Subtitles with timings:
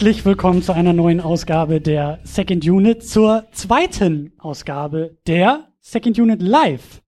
[0.00, 6.40] Herzlich willkommen zu einer neuen Ausgabe der Second Unit, zur zweiten Ausgabe der Second Unit
[6.40, 7.02] Live.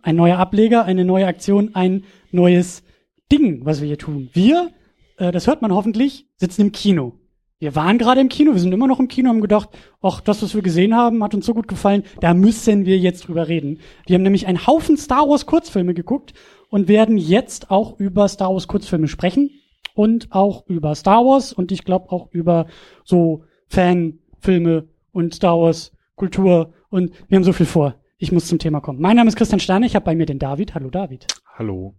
[0.00, 2.82] Ein neuer Ableger, eine neue Aktion, ein neues
[3.30, 4.30] Ding, was wir hier tun.
[4.32, 4.70] Wir,
[5.18, 7.12] äh, das hört man hoffentlich, sitzen im Kino.
[7.58, 9.68] Wir waren gerade im Kino, wir sind immer noch im Kino, haben gedacht,
[10.00, 13.28] ach, das, was wir gesehen haben, hat uns so gut gefallen, da müssen wir jetzt
[13.28, 13.80] drüber reden.
[14.06, 16.32] Wir haben nämlich einen Haufen Star Wars Kurzfilme geguckt
[16.70, 19.50] und werden jetzt auch über Star Wars Kurzfilme sprechen
[20.00, 22.66] und auch über Star Wars und ich glaube auch über
[23.04, 27.96] so Fanfilme und Star Wars Kultur und wir haben so viel vor.
[28.16, 28.98] Ich muss zum Thema kommen.
[28.98, 30.74] Mein Name ist Christian Steiner, ich habe bei mir den David.
[30.74, 31.26] Hallo David.
[31.54, 31.94] Hallo.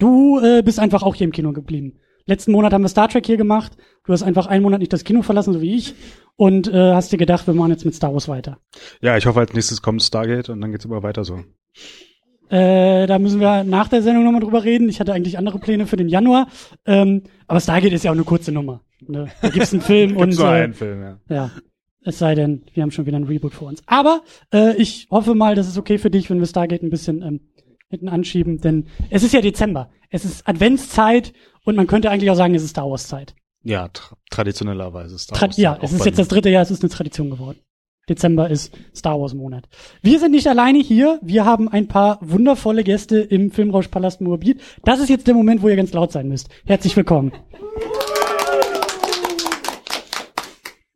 [0.00, 2.00] Du äh, bist einfach auch hier im Kino geblieben.
[2.24, 3.76] Letzten Monat haben wir Star Trek hier gemacht.
[4.04, 5.94] Du hast einfach einen Monat nicht das Kino verlassen, so wie ich.
[6.34, 8.58] Und äh, hast dir gedacht, wir machen jetzt mit Star Wars weiter.
[9.00, 11.44] Ja, ich hoffe, als nächstes kommt Stargate und dann geht's immer weiter so.
[12.48, 14.88] Äh, da müssen wir nach der Sendung nochmal drüber reden.
[14.88, 16.48] Ich hatte eigentlich andere Pläne für den Januar.
[16.84, 18.82] Ähm, aber Stargate ist ja auch eine kurze Nummer.
[19.06, 19.28] Ne?
[19.42, 21.18] Da gibt's einen Film und nur äh, einen Film, ja.
[21.28, 21.50] ja.
[22.04, 23.82] Es sei denn, wir haben schon wieder ein Reboot vor uns.
[23.86, 24.22] Aber
[24.54, 27.40] äh, ich hoffe mal, das ist okay für dich, wenn wir Stargate ein bisschen ähm,
[27.88, 29.90] hinten anschieben, denn es ist ja Dezember.
[30.10, 31.32] Es ist Adventszeit
[31.64, 33.34] und man könnte eigentlich auch sagen, es ist Star Wars Zeit.
[33.62, 35.56] Ja, tra traditionellerweise Star Tra Wars.
[35.56, 37.58] ja, es ist jetzt das dritte Jahr, es ist eine Tradition geworden.
[38.08, 39.68] Dezember ist Star Wars Monat.
[40.00, 41.18] Wir sind nicht alleine hier.
[41.22, 44.60] Wir haben ein paar wundervolle Gäste im Filmrauschpalast Moabit.
[44.84, 46.48] Das ist jetzt der Moment, wo ihr ganz laut sein müsst.
[46.64, 47.32] Herzlich willkommen.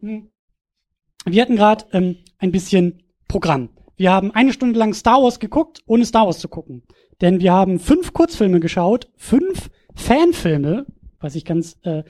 [0.00, 3.70] Wir hatten gerade ähm, ein bisschen Programm.
[3.96, 6.84] Wir haben eine Stunde lang Star Wars geguckt, ohne Star Wars zu gucken.
[7.20, 10.86] Denn wir haben fünf Kurzfilme geschaut, fünf Fanfilme,
[11.18, 12.04] was ich ganz äh,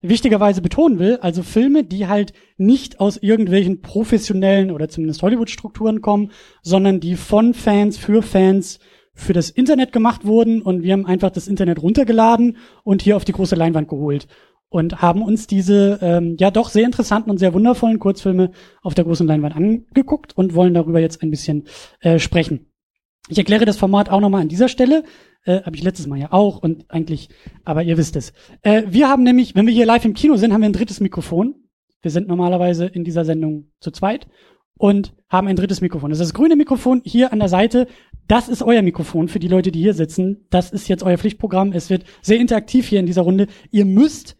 [0.00, 6.30] wichtigerweise betonen will, also Filme, die halt nicht aus irgendwelchen professionellen oder zumindest Hollywood-Strukturen kommen,
[6.62, 8.78] sondern die von Fans für Fans
[9.14, 13.24] für das Internet gemacht wurden und wir haben einfach das Internet runtergeladen und hier auf
[13.24, 14.28] die große Leinwand geholt
[14.68, 19.04] und haben uns diese ähm, ja doch sehr interessanten und sehr wundervollen Kurzfilme auf der
[19.04, 21.66] großen Leinwand angeguckt und wollen darüber jetzt ein bisschen
[22.00, 22.67] äh, sprechen.
[23.28, 25.04] Ich erkläre das Format auch nochmal an dieser Stelle.
[25.44, 27.28] Äh, Habe ich letztes Mal ja auch und eigentlich,
[27.64, 28.32] aber ihr wisst es.
[28.62, 31.00] Äh, wir haben nämlich, wenn wir hier live im Kino sind, haben wir ein drittes
[31.00, 31.54] Mikrofon.
[32.02, 34.26] Wir sind normalerweise in dieser Sendung zu zweit
[34.78, 36.10] und haben ein drittes Mikrofon.
[36.10, 37.86] Das ist das grüne Mikrofon hier an der Seite.
[38.28, 40.46] Das ist euer Mikrofon für die Leute, die hier sitzen.
[40.50, 41.72] Das ist jetzt euer Pflichtprogramm.
[41.72, 43.48] Es wird sehr interaktiv hier in dieser Runde.
[43.70, 44.36] Ihr müsst,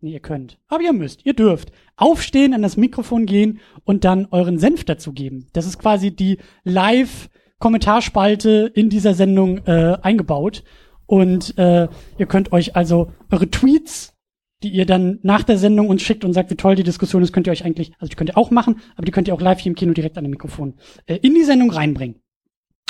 [0.00, 4.26] nee, ihr könnt, aber ihr müsst, ihr dürft aufstehen, an das Mikrofon gehen und dann
[4.30, 5.46] euren Senf dazu geben.
[5.52, 10.64] Das ist quasi die Live- Kommentarspalte in dieser Sendung äh, eingebaut.
[11.06, 11.88] Und äh,
[12.18, 14.14] ihr könnt euch also eure Tweets,
[14.62, 17.32] die ihr dann nach der Sendung uns schickt und sagt, wie toll die Diskussion ist,
[17.32, 19.40] könnt ihr euch eigentlich, also die könnt ihr auch machen, aber die könnt ihr auch
[19.40, 20.74] live hier im Kino direkt an dem Mikrofon
[21.06, 22.20] äh, in die Sendung reinbringen.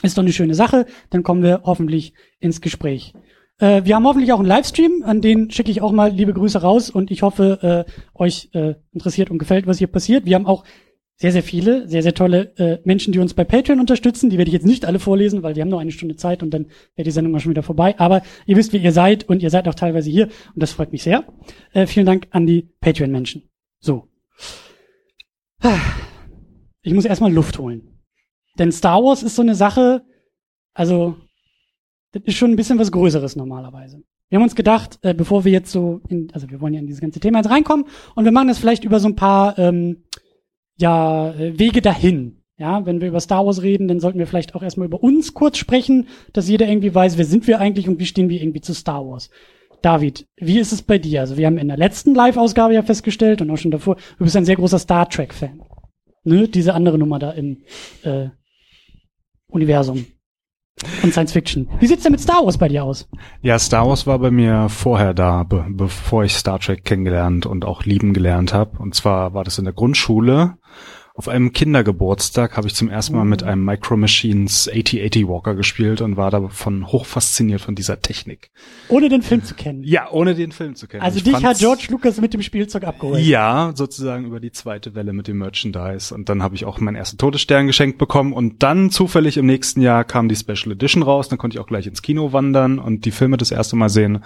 [0.03, 3.15] Ist doch eine schöne Sache, dann kommen wir hoffentlich ins Gespräch.
[3.59, 6.61] Äh, wir haben hoffentlich auch einen Livestream, an den schicke ich auch mal liebe Grüße
[6.61, 10.25] raus und ich hoffe, äh, euch äh, interessiert und gefällt, was hier passiert.
[10.25, 10.65] Wir haben auch
[11.21, 14.31] sehr, sehr viele, sehr, sehr tolle äh, Menschen, die uns bei Patreon unterstützen.
[14.31, 16.51] Die werde ich jetzt nicht alle vorlesen, weil wir haben nur eine Stunde Zeit und
[16.51, 17.99] dann wäre die Sendung mal schon wieder vorbei.
[17.99, 20.93] Aber ihr wisst, wie ihr seid und ihr seid auch teilweise hier und das freut
[20.93, 21.25] mich sehr.
[21.73, 23.43] Äh, vielen Dank an die Patreon-Menschen.
[23.81, 24.07] So.
[26.83, 27.99] Ich muss erstmal Luft holen.
[28.57, 30.03] Denn Star Wars ist so eine Sache,
[30.73, 31.17] also
[32.13, 34.03] das ist schon ein bisschen was Größeres normalerweise.
[34.29, 36.87] Wir haben uns gedacht, äh, bevor wir jetzt so, in, also wir wollen ja in
[36.87, 40.05] dieses ganze Thema jetzt reinkommen und wir machen das vielleicht über so ein paar ähm,
[40.79, 42.37] ja, äh, Wege dahin.
[42.57, 45.33] Ja, wenn wir über Star Wars reden, dann sollten wir vielleicht auch erstmal über uns
[45.33, 48.61] kurz sprechen, dass jeder irgendwie weiß, wer sind wir eigentlich und wie stehen wir irgendwie
[48.61, 49.31] zu Star Wars.
[49.81, 51.21] David, wie ist es bei dir?
[51.21, 54.37] Also wir haben in der letzten Live-Ausgabe ja festgestellt und auch schon davor, du bist
[54.37, 55.63] ein sehr großer Star Trek-Fan.
[56.25, 56.49] Ne?
[56.49, 57.63] Diese andere Nummer da im
[58.03, 58.31] äh,
[59.47, 60.05] Universum
[61.03, 61.69] und Science Fiction.
[61.81, 63.09] Wie sieht's denn mit Star Wars bei dir aus?
[63.43, 67.65] Ja, Star Wars war bei mir vorher da, be bevor ich Star Trek kennengelernt und
[67.65, 68.79] auch lieben gelernt habe.
[68.79, 70.57] Und zwar war das in der Grundschule.
[71.19, 76.01] Auf einem Kindergeburtstag habe ich zum ersten Mal mit einem Micro Machines 8080 Walker gespielt
[76.01, 78.53] und war davon hoch fasziniert von dieser Technik.
[78.89, 79.83] Ohne den Film zu kennen.
[79.83, 81.03] Ja, ohne den Film zu kennen.
[81.03, 83.21] Also Ich dich hat George Lucas mit dem Spielzeug abgeholt.
[83.21, 86.15] Ja, sozusagen über die zweite Welle mit dem Merchandise.
[86.15, 88.33] Und dann habe ich auch meinen ersten Todesstern geschenkt bekommen.
[88.33, 91.29] Und dann zufällig im nächsten Jahr kam die Special Edition raus.
[91.29, 94.21] Dann konnte ich auch gleich ins Kino wandern und die Filme das erste Mal sehen.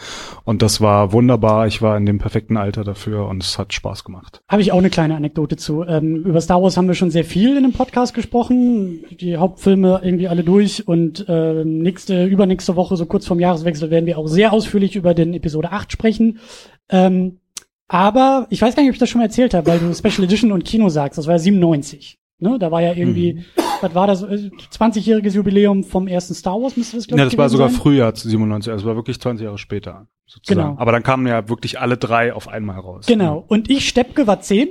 [0.45, 1.67] Und das war wunderbar.
[1.67, 4.43] Ich war in dem perfekten Alter dafür und es hat Spaß gemacht.
[4.47, 5.85] Habe ich auch eine kleine Anekdote zu.
[5.85, 9.05] Ähm, über Star Wars haben wir schon sehr viel in dem Podcast gesprochen.
[9.21, 14.07] Die Hauptfilme irgendwie alle durch und äh, nächste, übernächste Woche, so kurz vorm Jahreswechsel, werden
[14.07, 16.41] wir auch sehr ausführlich über den Episode 8 sprechen.
[16.89, 17.39] Ähm,
[17.87, 20.25] aber ich weiß gar nicht, ob ich das schon mal erzählt habe, weil du Special
[20.25, 21.19] Edition und Kino sagst.
[21.19, 22.19] Das war ja 97.
[22.41, 22.59] Ne?
[22.59, 23.45] Da war ja irgendwie, Mhm.
[23.81, 27.31] was war das, äh, 20-jähriges Jubiläum vom ersten Star Wars, müsste das, glaub Ja, ich,
[27.33, 27.79] das war sogar sein?
[27.79, 30.09] früher, 97, also war wirklich 20 Jahre später.
[30.27, 30.61] Sozusagen.
[30.71, 30.81] Genau.
[30.81, 33.07] Aber dann kamen ja wirklich alle drei auf einmal raus.
[33.07, 33.45] Genau.
[33.47, 34.69] Und ich, Steppke, war zehn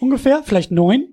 [0.00, 1.06] ungefähr, vielleicht neun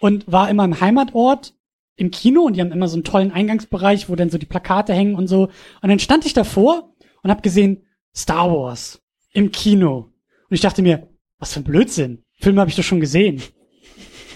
[0.00, 1.54] und war immer im Heimatort
[1.96, 4.94] im Kino und die haben immer so einen tollen Eingangsbereich, wo dann so die Plakate
[4.94, 5.48] hängen und so.
[5.82, 7.84] Und dann stand ich davor und habe gesehen
[8.14, 9.02] Star Wars
[9.32, 10.12] im Kino.
[10.48, 11.08] Und ich dachte mir,
[11.38, 12.24] was für ein Blödsinn.
[12.40, 13.42] Filme habe ich doch schon gesehen.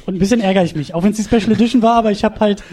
[0.07, 2.25] Und ein bisschen ärgere ich mich, auch wenn es die Special Edition war, aber ich
[2.25, 2.65] habe halt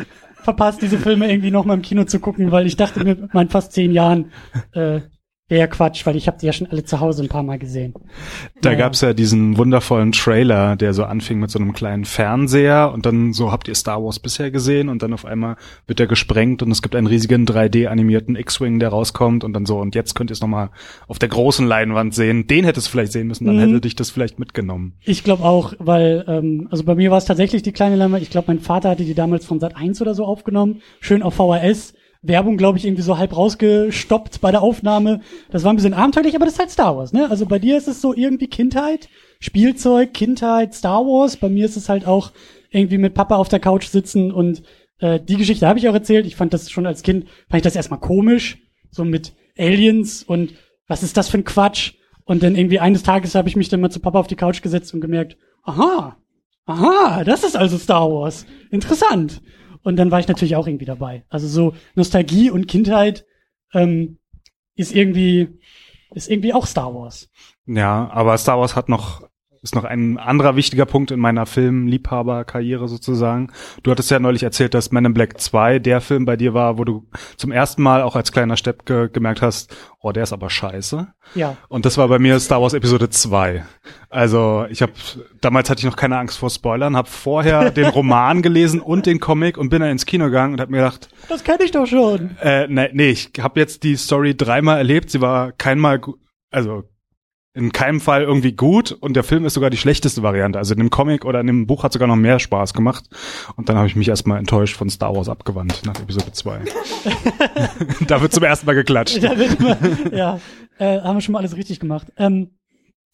[0.41, 3.49] verpasst, diese Filme irgendwie nochmal im Kino zu gucken, weil ich dachte mir mit meinen
[3.49, 4.31] fast zehn Jahren,
[4.71, 5.01] äh,
[5.49, 7.93] wäre Quatsch, weil ich habe die ja schon alle zu Hause ein paar Mal gesehen.
[8.61, 8.79] Da Naja.
[8.85, 13.33] gab's ja diesen wundervollen Trailer, der so anfing mit so einem kleinen Fernseher und dann
[13.33, 15.55] so habt ihr Star Wars bisher gesehen und dann auf einmal
[15.87, 19.65] wird er gesprengt und es gibt einen riesigen 3D animierten X-Wing, der rauskommt und dann
[19.65, 20.69] so und jetzt könnt ihr es nochmal
[21.07, 22.45] auf der großen Leinwand sehen.
[22.47, 23.61] Den hättest du vielleicht sehen müssen, dann Mhm.
[23.61, 24.93] hätte dich das vielleicht mitgenommen.
[25.03, 28.21] Ich glaube auch, weil, ähm, also bei mir war es tatsächlich die kleine Leinwand.
[28.21, 30.81] Ich glaube, mein Vater hatte die damals von Sat 1 oder so aufgenommen.
[30.99, 31.93] Schön auf VHS.
[32.21, 35.21] Werbung, glaube ich, irgendwie so halb rausgestoppt bei der Aufnahme.
[35.51, 37.29] Das war ein bisschen abenteuerlich, aber das ist halt Star Wars, ne?
[37.29, 39.07] Also bei dir ist es so irgendwie Kindheit,
[39.39, 41.37] Spielzeug, Kindheit, Star Wars.
[41.37, 42.31] Bei mir ist es halt auch
[42.71, 44.63] irgendwie mit Papa auf der Couch sitzen und
[44.99, 46.25] äh, die Geschichte habe ich auch erzählt.
[46.25, 48.57] Ich fand das schon als Kind, fand ich das erstmal komisch,
[48.91, 50.53] so mit Aliens und
[50.87, 51.93] was ist das für ein Quatsch?
[52.25, 54.61] Und dann irgendwie eines Tages habe ich mich dann mal zu Papa auf die Couch
[54.61, 56.17] gesetzt und gemerkt, aha,
[56.65, 58.45] aha, das ist also Star Wars.
[58.69, 59.41] Interessant.
[59.89, 61.23] Und dann war ich natürlich auch irgendwie dabei.
[61.29, 63.25] Also so Nostalgie und Kindheit
[63.73, 64.19] ähm,
[64.75, 65.59] ist irgendwie
[66.11, 67.31] ist irgendwie auch Star Wars.
[67.65, 69.27] Ja, aber Star Wars hat noch
[69.61, 73.51] ist noch ein anderer wichtiger Punkt in meiner Filmliebhaberkarriere sozusagen.
[73.83, 76.77] Du hattest ja neulich erzählt, dass Men in Black 2 der Film bei dir war,
[76.77, 77.07] wo du
[77.37, 81.07] zum ersten Mal auch als kleiner Stepp ge gemerkt hast, oh, der ist aber scheiße.
[81.35, 81.57] Ja.
[81.67, 83.65] Und das war bei mir Star Wars Episode 2.
[84.09, 84.93] Also ich habe
[85.41, 89.19] damals hatte ich noch keine Angst vor Spoilern, habe vorher den Roman gelesen und den
[89.19, 91.85] Comic und bin dann ins Kino gegangen und habe mir gedacht, Das kenne ich doch
[91.85, 92.37] schon.
[92.41, 95.09] äh, nee, nee ich habe jetzt die Story dreimal erlebt.
[95.11, 96.01] Sie war keinmal,
[96.51, 96.83] also
[97.53, 100.59] in keinem Fall irgendwie gut und der Film ist sogar die schlechteste Variante.
[100.59, 103.05] Also in dem Comic oder in dem Buch hat sogar noch mehr Spaß gemacht.
[103.55, 106.61] Und dann habe ich mich erstmal enttäuscht von Star Wars abgewandt nach Episode 2.
[108.07, 109.17] da wird zum ersten Mal geklatscht.
[109.17, 109.77] Immer,
[110.11, 110.39] ja,
[110.77, 112.07] äh, haben wir schon mal alles richtig gemacht.
[112.17, 112.51] Ähm,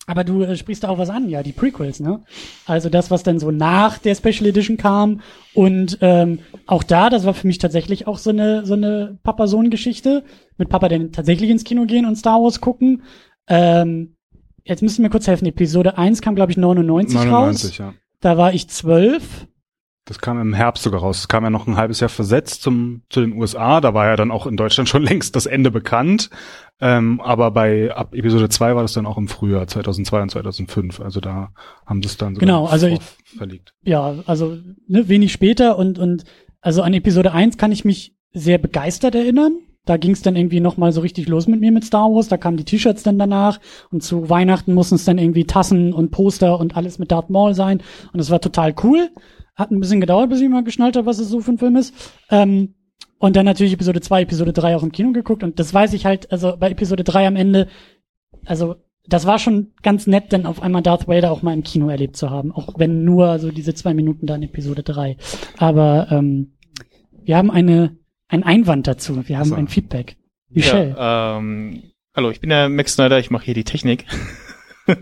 [0.07, 2.23] aber du äh, sprichst da auch was an, ja, die Prequels, ne?
[2.65, 5.21] Also das, was dann so nach der Special Edition kam
[5.53, 10.23] und ähm, auch da, das war für mich tatsächlich auch so eine so eine Papa-Sohn-Geschichte
[10.57, 13.03] mit Papa, dann tatsächlich ins Kino gehen und Star Wars gucken.
[13.47, 14.14] Ähm,
[14.65, 15.45] jetzt müssen wir kurz helfen.
[15.45, 17.77] Episode 1 kam, glaube ich, 99, 99, raus.
[17.77, 17.93] ja.
[18.19, 19.47] Da war ich zwölf.
[20.07, 21.17] Das kam im Herbst sogar raus.
[21.17, 23.81] Das kam ja noch ein halbes Jahr versetzt zum, zu den USA.
[23.81, 26.29] Da war ja dann auch in Deutschland schon längst das Ende bekannt.
[26.79, 30.99] Ähm, aber bei ab Episode 2 war das dann auch im Frühjahr 2002 und 2005.
[30.99, 31.53] Also da
[31.87, 32.99] haben sie es dann sogar Genau, also ich-
[33.37, 33.73] verlegt.
[33.83, 34.57] ja, also
[34.87, 36.23] ne, wenig später und und
[36.61, 39.59] also an Episode 1 kann ich mich sehr begeistert erinnern.
[39.85, 42.27] Da ging es dann irgendwie noch mal so richtig los mit mir mit Star Wars.
[42.27, 43.59] Da kamen die T-Shirts dann danach
[43.91, 47.53] und zu Weihnachten mussten es dann irgendwie Tassen und Poster und alles mit Darth Maul
[47.53, 49.09] sein und es war total cool.
[49.55, 51.77] Hat ein bisschen gedauert, bis ich mal geschnallt habe, was es so für ein Film
[51.77, 51.93] ist.
[52.29, 52.73] Ähm,
[53.19, 56.05] und dann natürlich Episode 2, Episode 3 auch im Kino geguckt und das weiß ich
[56.05, 57.67] halt, also bei Episode 3 am Ende,
[58.45, 58.75] also
[59.07, 62.17] das war schon ganz nett, dann auf einmal Darth Vader auch mal im Kino erlebt
[62.17, 65.17] zu haben, auch wenn nur so diese zwei Minuten da in Episode 3.
[65.57, 66.55] Aber ähm,
[67.23, 67.97] wir haben eine
[68.35, 69.55] einen Einwand dazu, wir haben So.
[69.55, 70.17] ein Feedback.
[70.49, 70.89] Michelle.
[70.97, 71.83] Ja, ähm,
[72.15, 74.05] hallo, ich bin der Max Snyder, ich mache hier die Technik.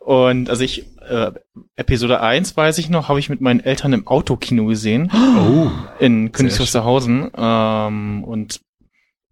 [0.00, 1.30] Und also ich, äh,
[1.76, 5.70] Episode 1 weiß ich noch, habe ich mit meinen Eltern im Autokino gesehen, Oh.
[6.00, 7.30] in Königs Wusterhausen.
[7.36, 8.60] Ähm, und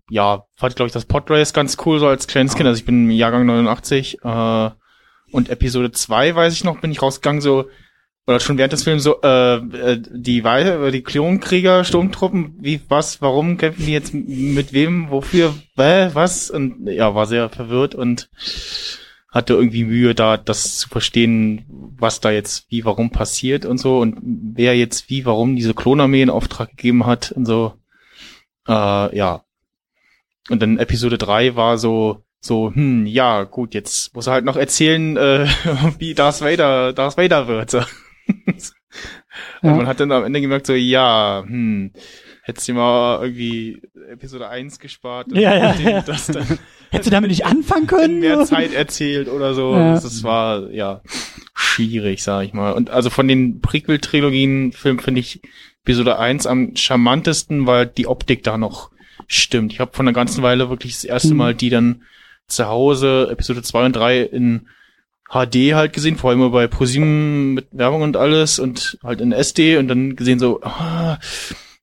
[0.08, 2.68] ja, fand glaube ich das Podrace ganz cool, so als kleines Kind.
[2.68, 4.18] Also ich bin im Jahrgang 89.
[4.22, 4.70] Äh,
[5.32, 7.66] und Episode 2 weiß ich noch, bin ich rausgegangen, so,
[8.26, 13.20] oder schon während des Films so, äh, äh, die Wei- die Klonkrieger, Sturmtruppen, wie, was,
[13.20, 16.50] warum kämpfen die jetzt mit wem, wofür, hä, was?
[16.50, 18.28] Und ja, war sehr verwirrt und
[19.32, 23.98] hatte irgendwie Mühe, da das zu verstehen, was da jetzt wie, warum passiert und so
[23.98, 27.74] und wer jetzt wie, warum diese Klonarmee in Auftrag gegeben hat und so.
[28.68, 29.42] Äh, ja.
[30.48, 34.56] Und dann Episode 3 war so, so, hm, ja, gut, jetzt muss er halt noch
[34.56, 35.46] erzählen, äh,
[35.98, 37.70] wie Darth Vader, Darth Vader wird.
[37.70, 37.82] So.
[39.62, 39.71] Ja.
[39.71, 41.92] Und man hat dann am Ende gemerkt, so, ja, hm,
[42.42, 46.00] hättest du mal irgendwie Episode 1 gespart und Ja, ja, ja.
[46.02, 46.59] das dann
[46.90, 48.19] Hättest du damit nicht anfangen können?
[48.19, 49.75] mehr Zeit erzählt oder so.
[49.75, 49.95] Ja.
[49.95, 51.02] Das, war, ja,
[51.54, 52.73] schwierig, sag ich mal.
[52.73, 55.40] Und also von den Prequel-Trilogien-Filmen finde ich
[55.85, 58.90] Episode 1 am charmantesten, weil die Optik da noch
[59.28, 59.73] stimmt.
[59.73, 61.37] Ich habe von einer ganzen Weile wirklich das erste Mhm.
[61.37, 62.02] Mal die dann
[62.49, 64.66] zu Hause, Episode 2 und 3 in
[65.32, 69.76] HD halt gesehen, vor allem bei ProSieben mit Werbung und alles und halt in SD
[69.78, 71.18] und dann gesehen so, ah,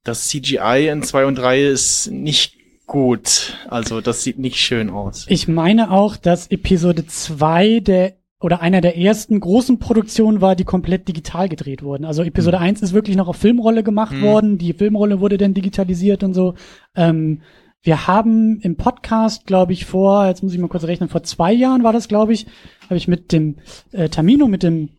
[0.03, 3.57] das CGI in 2 und 3 ist nicht gut.
[3.69, 5.25] Also das sieht nicht schön aus.
[5.29, 10.63] Ich meine auch, dass Episode 2 der oder einer der ersten großen Produktionen war, die
[10.63, 12.05] komplett digital gedreht wurden.
[12.05, 12.63] Also Episode Mhm.
[12.63, 14.21] 1 ist wirklich noch auf Filmrolle gemacht Mhm.
[14.21, 14.57] worden.
[14.59, 16.53] Die Filmrolle wurde dann digitalisiert und so.
[16.95, 17.41] Ähm,
[17.81, 21.51] wir haben im Podcast, glaube ich, vor, jetzt muss ich mal kurz rechnen, vor zwei
[21.51, 22.45] Jahren war das, glaube ich,
[22.87, 23.57] habe ich mit dem
[23.91, 24.89] äh, Tamino, mit dem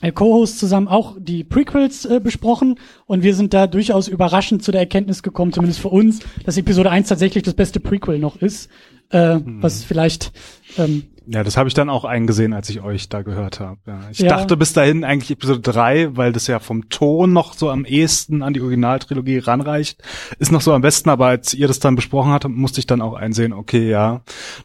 [0.00, 2.78] äh, Co-Host zusammen auch die Prequels äh, besprochen.
[3.06, 6.90] Und wir sind da durchaus überraschend zu der Erkenntnis gekommen, zumindest für uns, dass Episode
[6.90, 8.70] 1 tatsächlich das beste Prequel noch ist,
[9.10, 10.32] äh, was vielleicht
[10.76, 13.78] ähm, Ja, das habe ich dann auch eingesehen, als ich euch da gehört habe.
[13.86, 14.28] Ja, ich Ja.
[14.30, 18.42] dachte bis dahin eigentlich Episode 3, weil das ja vom Ton noch so am ehesten
[18.42, 20.02] an die Originaltrilogie ranreicht,
[20.38, 23.02] ist noch so am besten, aber als ihr das dann besprochen habt, musste ich dann
[23.02, 24.22] auch einsehen, okay, ja,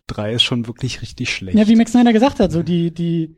[0.08, 1.58] 3 ist schon wirklich richtig schlecht.
[1.58, 3.36] Ja, wie Max Snyder gesagt hat, so die, die,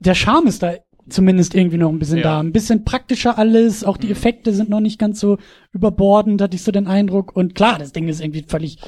[0.00, 0.72] der Charme ist da
[1.06, 2.22] zumindest irgendwie noch ein bisschen Ja.
[2.22, 2.40] da.
[2.40, 5.36] Ein bisschen praktischer alles, auch die Effekte sind noch nicht ganz so
[5.72, 7.36] überbordend, hatte ich so den Eindruck.
[7.36, 8.78] Und klar, das Ding ist irgendwie völlig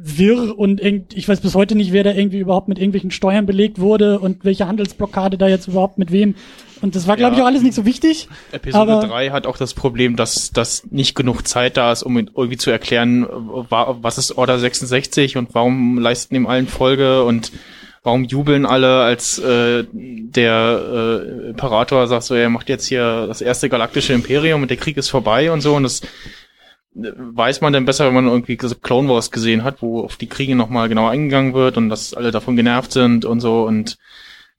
[0.00, 0.80] wirr und
[1.12, 4.44] ich weiß bis heute nicht, wer da irgendwie überhaupt mit irgendwelchen Steuern belegt wurde und
[4.44, 6.36] welche Handelsblockade da jetzt überhaupt mit wem.
[6.80, 7.44] Und das war, glaube ich, Ja.
[7.44, 8.28] auch alles nicht so wichtig.
[8.52, 12.16] Episode Aber- 3 hat auch das Problem, dass, dass nicht genug Zeit da ist, um
[12.16, 17.50] irgendwie zu erklären, wa- was ist Order 66 und warum leisten ihm allen Folge und
[18.04, 23.40] warum jubeln alle, als äh, der äh, Imperator sagt so, er macht jetzt hier das
[23.40, 26.00] erste galaktische Imperium und der Krieg ist vorbei und so und das
[26.98, 30.56] weiß man dann besser, wenn man irgendwie Clone Wars gesehen hat, wo auf die Kriege
[30.56, 33.98] nochmal genau eingegangen wird und dass alle davon genervt sind und so und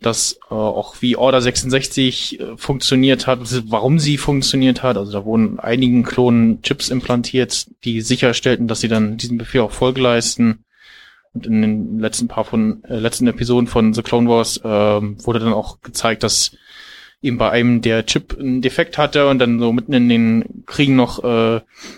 [0.01, 4.97] dass äh, auch wie Order 66 äh, funktioniert hat, warum sie funktioniert hat.
[4.97, 9.71] Also da wurden einigen Klonen Chips implantiert, die sicherstellten, dass sie dann diesen Befehl auch
[9.71, 10.63] Folge leisten.
[11.33, 15.39] Und in den letzten paar von äh, letzten Episoden von The Clone Wars ähm, wurde
[15.39, 16.51] dann auch gezeigt, dass
[17.21, 20.95] eben bei einem der Chip einen Defekt hatte und dann so mitten in den Kriegen
[20.95, 21.55] noch äh,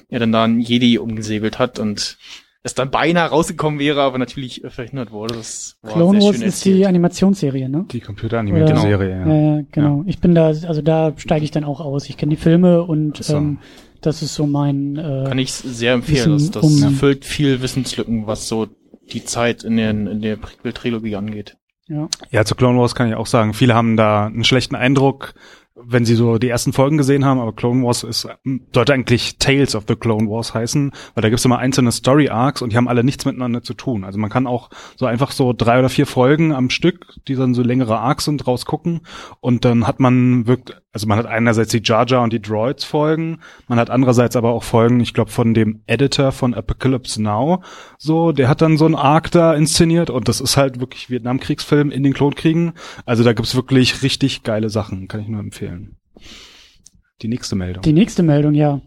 [0.09, 2.17] ja dann da ein Jedi umgesäbelt hat und
[2.63, 5.35] es dann beinahe rausgekommen wäre, aber natürlich äh, verhindert wurde.
[5.35, 6.85] Das war Clone sehr Wars schön ist die.
[6.85, 7.85] Animationsserie, ne?
[7.91, 9.27] die computeranimierte Oder- Serie, ja.
[9.27, 10.03] Ja, ja, genau.
[10.05, 12.07] Ich bin da, also da steige ich dann auch aus.
[12.09, 13.35] Ich kenne die Filme und so.
[13.37, 13.57] ähm,
[14.01, 16.33] das ist so mein äh, Kann ich sehr empfehlen.
[16.33, 18.67] Das, Wissen das um- füllt viel Wissenslücken, was so
[19.11, 21.57] die Zeit in, den, in der Prequel-Trilogie angeht.
[21.87, 22.07] Ja.
[22.29, 25.33] Ja, zu Clone Wars kann ich auch sagen, viele haben da einen schlechten Eindruck,
[25.83, 28.27] wenn sie so die ersten Folgen gesehen haben, aber Clone Wars ist,
[28.73, 32.61] sollte eigentlich Tales of the Clone Wars heißen, weil da gibt's immer einzelne Story Arcs
[32.61, 34.03] und die haben alle nichts miteinander zu tun.
[34.03, 37.53] Also man kann auch so einfach so drei oder vier Folgen am Stück, die dann
[37.53, 39.01] so längere Arcs sind, rausgucken
[39.39, 42.83] und dann hat man wirkt, also man hat einerseits die Jar Jar und die Droids
[42.83, 47.63] Folgen, man hat andererseits aber auch Folgen, ich glaube von dem Editor von Apocalypse Now,
[47.97, 51.91] so, der hat dann so einen Arc da inszeniert und das ist halt wirklich Vietnamkriegsfilm
[51.91, 52.73] in den Klonkriegen.
[53.05, 55.97] Also da gibt's wirklich richtig geile Sachen, kann ich nur empfehlen.
[57.21, 57.83] Die nächste Meldung.
[57.83, 58.81] Die nächste Meldung, ja.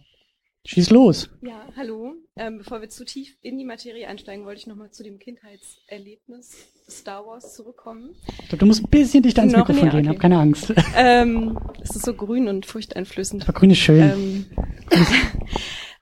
[0.67, 1.31] Schieß los.
[1.43, 2.15] Ja, hallo.
[2.37, 6.74] Ähm, bevor wir zu tief in die Materie einsteigen, wollte ich nochmal zu dem Kindheitserlebnis
[6.89, 8.15] Star Wars zurückkommen.
[8.43, 10.17] Ich glaube, du musst ein bisschen dichter ans Noch Mikrofon näher, gehen, okay.
[10.17, 10.73] hab keine Angst.
[10.97, 13.45] ähm, es ist so grün und furchteinflößend.
[13.45, 14.01] Aber grün ist schön.
[14.01, 14.47] Ähm,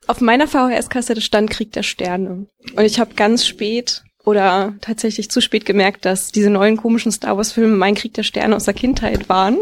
[0.06, 2.46] auf meiner VHS-Kassette stand Krieg der Sterne.
[2.76, 7.36] Und ich habe ganz spät oder tatsächlich zu spät gemerkt, dass diese neuen komischen Star
[7.36, 9.58] Wars-Filme mein Krieg der Sterne aus der Kindheit waren.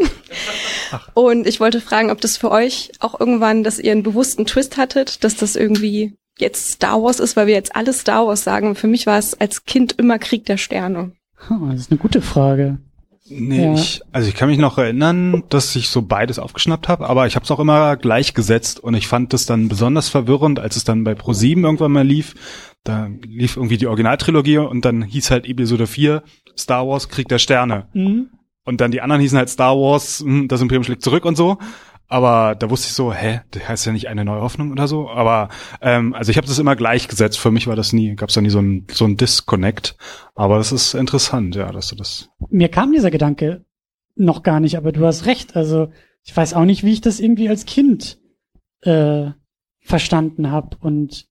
[1.13, 4.77] Und ich wollte fragen, ob das für euch auch irgendwann, dass ihr einen bewussten Twist
[4.77, 8.75] hattet, dass das irgendwie jetzt Star Wars ist, weil wir jetzt alle Star Wars sagen.
[8.75, 11.11] Für mich war es als Kind immer Krieg der Sterne.
[11.47, 12.79] Hm, das ist eine gute Frage.
[13.29, 13.73] Nee, Ja.
[13.75, 17.35] ich, also ich kann mich noch erinnern, dass ich so beides aufgeschnappt habe, aber ich
[17.35, 21.03] habe es auch immer gleichgesetzt und ich fand es dann besonders verwirrend, als es dann
[21.03, 22.35] bei Pro7 irgendwann mal lief.
[22.83, 26.23] Da lief irgendwie die Originaltrilogie und dann hieß halt Episode 4
[26.57, 27.87] Star Wars Krieg der Sterne.
[27.93, 28.29] Mhm.
[28.65, 31.57] Und dann die anderen hießen halt Star Wars, hm, das Imperium schlägt zurück und so.
[32.11, 35.09] Aber da wusste ich so, hä, das heißt ja nicht eine neue Hoffnung oder so.
[35.09, 35.47] Aber
[35.79, 37.39] ähm, also ich habe das immer gleichgesetzt.
[37.39, 39.95] Für mich war das nie, gab es da nie so ein so ein Disconnect.
[40.35, 42.29] Aber das ist interessant, ja, dass du das.
[42.49, 43.63] Mir kam dieser Gedanke
[44.17, 45.55] noch gar nicht, aber du hast recht.
[45.55, 45.89] Also
[46.23, 48.19] ich weiß auch nicht, wie ich das irgendwie als Kind
[48.81, 49.29] äh,
[49.79, 50.75] verstanden habe.
[50.81, 51.29] Und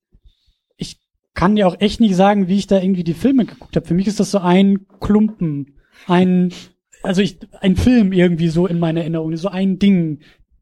[0.78, 0.98] ich
[1.34, 3.86] kann dir auch echt nicht sagen, wie ich da irgendwie die Filme geguckt habe.
[3.86, 6.54] Für mich ist das so ein Klumpen, ein,
[7.02, 10.20] also ich, ein Film irgendwie so in meiner Erinnerung, so ein Ding.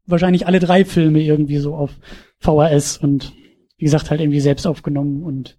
[0.09, 1.91] Wahrscheinlich alle drei Filme irgendwie so auf
[2.39, 3.33] VHS und
[3.77, 5.57] wie gesagt halt irgendwie selbst aufgenommen und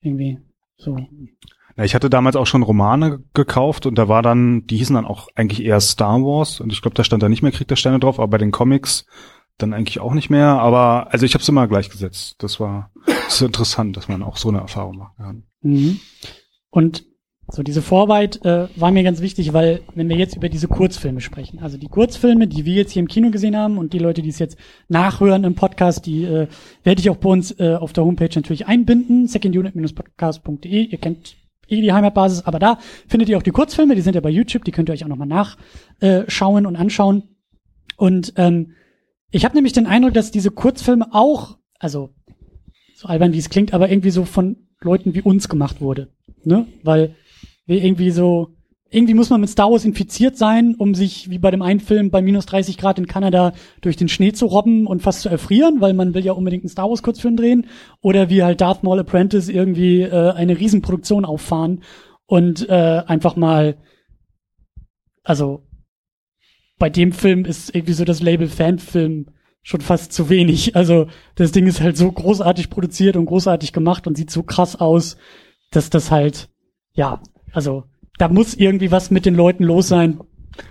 [0.00, 0.38] irgendwie
[0.76, 0.96] so.
[1.76, 5.06] Ja, ich hatte damals auch schon Romane gekauft und da war dann, die hießen dann
[5.06, 7.76] auch eigentlich eher Star Wars und ich glaube, da stand da nicht mehr Krieg der
[7.76, 9.06] Sterne drauf, aber bei den Comics
[9.58, 10.58] dann eigentlich auch nicht mehr.
[10.60, 12.36] Aber also ich habe es immer gleichgesetzt.
[12.42, 12.90] Das war
[13.28, 15.42] ist interessant, dass man auch so eine Erfahrung machen kann.
[15.62, 16.00] Mhm.
[16.70, 17.04] Und
[17.52, 21.20] So, diese Vorarbeit äh, war mir ganz wichtig, weil wenn wir jetzt über diese Kurzfilme
[21.20, 24.22] sprechen, also die Kurzfilme, die wir jetzt hier im Kino gesehen haben und die Leute,
[24.22, 24.56] die es jetzt
[24.88, 26.46] nachhören im Podcast, die äh,
[26.84, 30.84] werde ich auch bei uns äh, auf der Homepage natürlich einbinden, secondunit-podcast.de.
[30.84, 32.78] Ihr kennt eh die Heimatbasis, aber da
[33.08, 35.08] findet ihr auch die Kurzfilme, die sind ja bei YouTube, die könnt ihr euch auch
[35.08, 37.24] nochmal nachschauen und anschauen.
[37.96, 38.74] Und ähm,
[39.32, 42.10] ich habe nämlich den Eindruck, dass diese Kurzfilme auch, also
[42.94, 46.12] so albern wie es klingt, aber irgendwie so von Leuten wie uns gemacht wurde.
[46.44, 46.66] Ne?
[46.82, 47.14] Weil
[47.66, 48.56] wir irgendwie so,
[48.90, 52.10] irgendwie muss man mit Star Wars infiziert sein, um sich wie bei dem einen Film
[52.10, 55.80] bei minus 30 Grad in Kanada durch den Schnee zu robben und fast zu erfrieren,
[55.80, 57.66] weil man will ja unbedingt einen Star Wars Kurzfilm drehen.
[58.00, 61.82] Oder wie halt Darth Maul Apprentice irgendwie äh, eine Riesenproduktion auffahren
[62.26, 63.76] und äh, einfach mal,
[65.22, 65.62] also
[66.78, 69.26] bei dem Film ist irgendwie so das Label Fanfilm
[69.62, 70.74] schon fast zu wenig.
[70.76, 74.76] Also das Ding ist halt so großartig produziert und großartig gemacht und sieht so krass
[74.76, 75.16] aus,
[75.70, 76.48] dass das halt,
[76.94, 77.84] ja, also
[78.18, 80.20] da muss irgendwie was mit den Leuten los sein.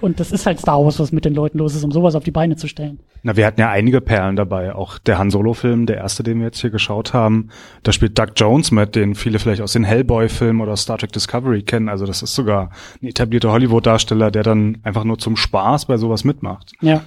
[0.02, 2.24] Und das ist halt Star Wars, was mit den Leuten los ist, um sowas auf
[2.24, 3.00] die Beine zu stellen.
[3.24, 4.76] Na, wir hatten ja einige Perlen dabei.
[4.76, 7.50] Auch der Han Solo-Film, der erste, den wir jetzt hier geschaut haben,
[7.84, 11.64] da spielt Doug Jones mit, den viele vielleicht aus den Hellboy-Filmen oder Star Trek Discovery
[11.64, 11.90] kennen.
[11.90, 12.70] Also das ist sogar
[13.02, 16.74] ein etablierter Hollywood-Darsteller, der dann einfach nur zum Spaß bei sowas mitmacht.
[16.82, 17.02] Ja.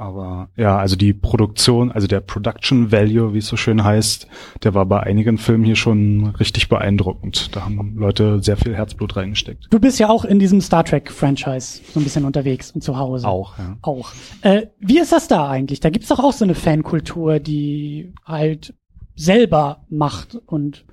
[0.00, 4.26] Aber ja, also die Produktion, also der Production Value, wie es so schön heißt,
[4.62, 7.54] der war bei einigen Filmen hier schon richtig beeindruckend.
[7.54, 9.66] Da haben Leute sehr viel Herzblut reingesteckt.
[9.68, 12.96] Du bist ja auch in diesem Star Trek Franchise so ein bisschen unterwegs und zu
[12.96, 13.28] Hause.
[13.28, 13.76] Auch, ja.
[13.82, 14.12] Auch.
[14.40, 15.80] Äh, wie ist das da eigentlich?
[15.80, 18.72] Da gibt's doch auch so eine Fankultur, die halt
[19.16, 20.86] selber macht und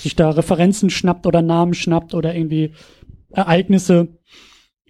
[0.00, 2.74] sich da Referenzen schnappt oder Namen schnappt oder irgendwie
[3.30, 4.08] Ereignisse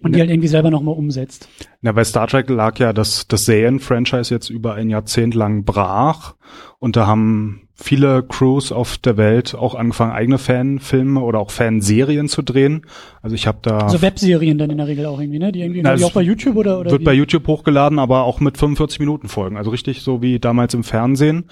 [0.03, 1.47] und die halt irgendwie selber nochmal umsetzt.
[1.81, 6.35] Na, bei Star Trek lag ja das, das Serien-Franchise jetzt über ein Jahrzehnt lang brach
[6.79, 12.27] und da haben viele Crews auf der Welt auch angefangen, eigene Fanfilme oder auch Fanserien
[12.27, 12.85] zu drehen.
[13.21, 15.51] Also ich habe da Also Webserien dann in der Regel auch irgendwie, ne?
[15.51, 17.05] Die irgendwie Na, die auch bei YouTube oder oder wird wie?
[17.05, 19.57] bei YouTube hochgeladen, aber auch mit 45 Minuten Folgen.
[19.57, 21.45] Also richtig so wie damals im Fernsehen.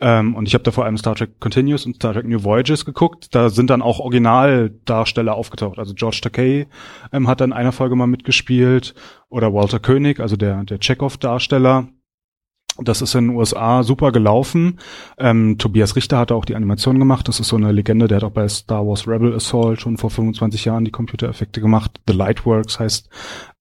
[0.00, 2.84] Ähm, und ich habe da vor allem Star Trek Continues und Star Trek New Voyages
[2.84, 3.34] geguckt.
[3.34, 5.78] Da sind dann auch Originaldarsteller aufgetaucht.
[5.78, 6.66] Also George Takei
[7.12, 8.94] ähm, hat dann in einer Folge mal mitgespielt
[9.28, 11.88] oder Walter König, also der der Chekhov-Darsteller.
[12.78, 14.80] Das ist in den USA super gelaufen.
[15.16, 17.28] Ähm, Tobias Richter hat auch die Animation gemacht.
[17.28, 18.08] Das ist so eine Legende.
[18.08, 22.00] Der hat auch bei Star Wars Rebel Assault schon vor 25 Jahren die Computereffekte gemacht.
[22.08, 23.08] The Lightworks heißt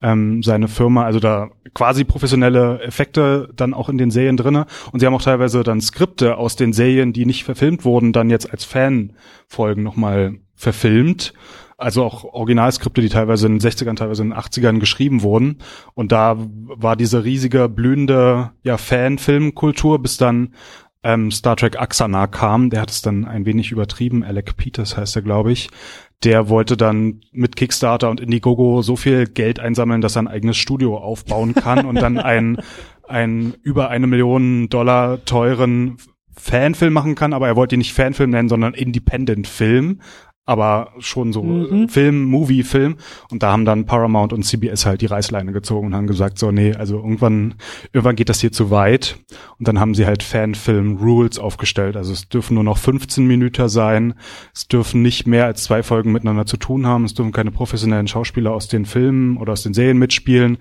[0.02, 1.04] ähm, seine Firma.
[1.04, 4.66] Also da quasi professionelle Effekte dann auch in den Serien drinne.
[4.92, 8.32] Und sie haben auch teilweise dann Skripte aus den Serien, die nicht verfilmt wurden, dann
[8.32, 11.34] jetzt als Fanfolgen nochmal verfilmt.
[11.84, 15.58] Also auch Originalskripte, die teilweise in den 60ern, teilweise in den 80ern geschrieben wurden.
[15.94, 20.54] Und da war diese riesige, blühende ja, Fan-Filmkultur, bis dann
[21.04, 22.70] ähm, Star Trek Axana kam.
[22.70, 24.24] Der hat es dann ein wenig übertrieben.
[24.24, 25.70] Alec Peters heißt er, glaube ich.
[26.24, 30.56] Der wollte dann mit Kickstarter und Indiegogo so viel Geld einsammeln, dass er ein eigenes
[30.56, 32.58] Studio aufbauen kann und dann einen,
[33.08, 35.98] einen über eine Million Dollar teuren
[36.36, 40.00] Fanfilm machen kann, aber er wollte ihn nicht Fanfilm nennen, sondern Independent-Film
[40.46, 41.88] aber schon so Mhm.
[41.88, 42.98] Film, Movie-Film.
[43.32, 46.52] Und da haben dann Paramount und CBS halt die Reißleine gezogen und haben gesagt, so,
[46.52, 47.56] nee, also irgendwann,
[47.94, 49.18] irgendwann geht das hier zu weit.
[49.58, 51.96] Und dann haben sie halt Fanfilm-Rules aufgestellt.
[51.96, 54.16] Also es dürfen nur noch 15 Minuten sein.
[54.54, 57.06] Es dürfen nicht mehr als zwei Folgen miteinander zu tun haben.
[57.06, 60.58] Es dürfen keine professionellen Schauspieler aus den Filmen oder aus den Serien mitspielen.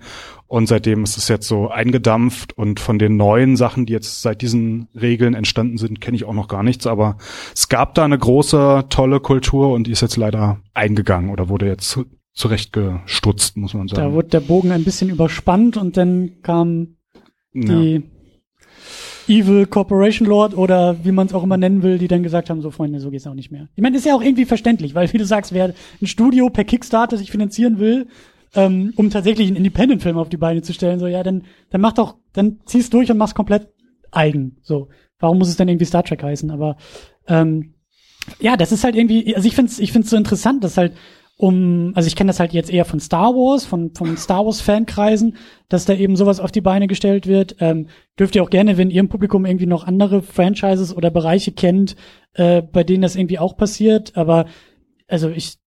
[0.53, 4.43] Und seitdem ist es jetzt so eingedampft und von den neuen Sachen, die jetzt seit
[4.43, 6.85] diesen Regeln entstanden sind, kenne ich auch noch gar nichts.
[6.85, 7.17] Aber
[7.55, 11.65] es gab da eine große, tolle Kultur und die ist jetzt leider eingegangen oder wurde
[11.65, 14.13] jetzt zu, zurechtgestutzt, muss man Da sagen.
[14.13, 16.97] wurde der Bogen ein bisschen überspannt und dann kam
[17.55, 17.63] ja.
[17.63, 18.03] die
[19.27, 22.61] Evil Corporation Lord oder wie man es auch immer nennen will, die dann gesagt haben,
[22.61, 23.69] so Freunde, so geht's auch nicht mehr.
[23.75, 26.63] Ich meine, ist ja auch irgendwie verständlich, weil wie du sagst, wer ein Studio per
[26.63, 28.07] Kickstarter sich finanzieren will,
[28.55, 31.93] ähm, um tatsächlich einen Independent-Film auf die Beine zu stellen, so ja, dann dann mach
[31.93, 33.69] doch, dann zieh's durch und mach's komplett
[34.11, 34.57] eigen.
[34.61, 34.89] So,
[35.19, 36.51] warum muss es denn irgendwie Star Trek heißen?
[36.51, 36.77] Aber
[37.27, 37.73] ähm,
[38.39, 40.93] ja, das ist halt irgendwie, also ich find's, ich find's so interessant, dass halt
[41.35, 44.61] um, also ich kenne das halt jetzt eher von Star Wars, von, von Star Wars
[44.61, 45.35] Fankreisen,
[45.67, 47.55] dass da eben sowas auf die Beine gestellt wird.
[47.59, 47.87] Ähm,
[48.19, 51.95] dürft ihr auch gerne, wenn ihr im Publikum irgendwie noch andere Franchises oder Bereiche kennt,
[52.33, 54.15] äh, bei denen das irgendwie auch passiert.
[54.15, 54.45] Aber
[55.07, 55.57] also ich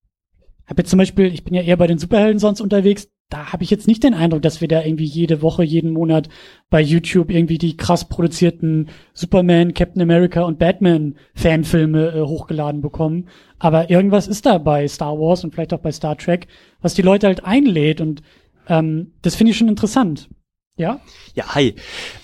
[0.66, 3.64] habe jetzt zum Beispiel, ich bin ja eher bei den Superhelden sonst unterwegs, da habe
[3.64, 6.28] ich jetzt nicht den Eindruck, dass wir da irgendwie jede Woche, jeden Monat
[6.70, 13.28] bei YouTube irgendwie die krass produzierten Superman, Captain America und Batman Fanfilme äh, hochgeladen bekommen.
[13.58, 16.46] Aber irgendwas ist da bei Star Wars und vielleicht auch bei Star Trek,
[16.80, 18.22] was die Leute halt einlädt und
[18.68, 20.28] ähm, das finde ich schon interessant.
[20.76, 21.00] Ja?
[21.34, 21.74] Ja, hi.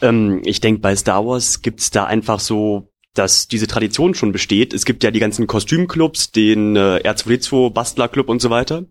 [0.02, 4.72] Ähm, ich denke, bei Star Wars gibt's da einfach so dass diese Tradition schon besteht.
[4.72, 8.84] Es gibt ja die ganzen Kostümclubs, den äh, R2D2 Bastlerclub und so weiter,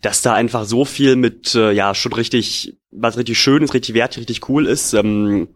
[0.00, 3.94] dass da einfach so viel mit äh, ja schon richtig was richtig schön ist, richtig
[3.94, 4.94] wertig, richtig cool ist.
[4.94, 5.48] Ähm,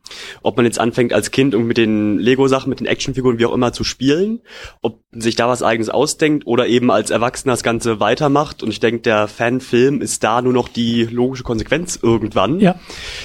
[0.43, 3.53] ob man jetzt anfängt als Kind irgendwie mit den Lego-Sachen, mit den Actionfiguren, wie auch
[3.53, 4.41] immer zu spielen,
[4.83, 8.63] ob sich da was eigenes ausdenkt oder eben als Erwachsener das Ganze weitermacht.
[8.63, 12.61] Und ich denke, der Fanfilm ist da nur noch die logische Konsequenz irgendwann.
[12.61, 12.79] Ja.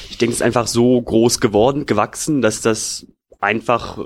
[0.10, 3.06] Ich denke, es ist einfach so groß geworden, gewachsen, dass das
[3.39, 4.00] einfach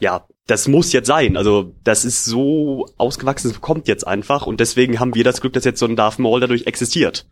[0.00, 1.36] ja, das muss jetzt sein.
[1.36, 5.52] Also das ist so ausgewachsen, es kommt jetzt einfach und deswegen haben wir das Glück,
[5.52, 7.26] dass jetzt so ein Darth Maul dadurch existiert.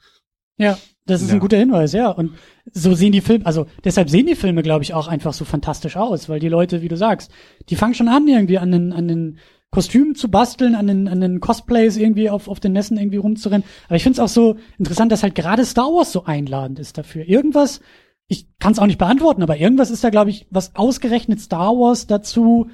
[0.57, 1.35] Ja, das ist Ja.
[1.35, 2.11] ein guter Hinweis, ja.
[2.11, 2.35] Und
[2.72, 5.96] so sehen die Filme, also deshalb sehen die Filme, glaube ich, auch einfach so fantastisch
[5.96, 7.31] aus, weil die Leute, wie du sagst,
[7.68, 9.38] die fangen schon an, irgendwie an den, an den
[9.70, 13.66] Kostümen zu basteln, an den, an den Cosplays irgendwie auf, auf den Nässen irgendwie rumzurennen.
[13.87, 16.96] Aber ich finde es auch so interessant, dass halt gerade Star Wars so einladend ist
[16.98, 17.24] dafür.
[17.28, 17.81] Irgendwas,
[18.28, 21.72] ich kann es auch nicht beantworten, aber irgendwas ist da, glaube ich, was ausgerechnet Star
[21.72, 22.68] Wars dazu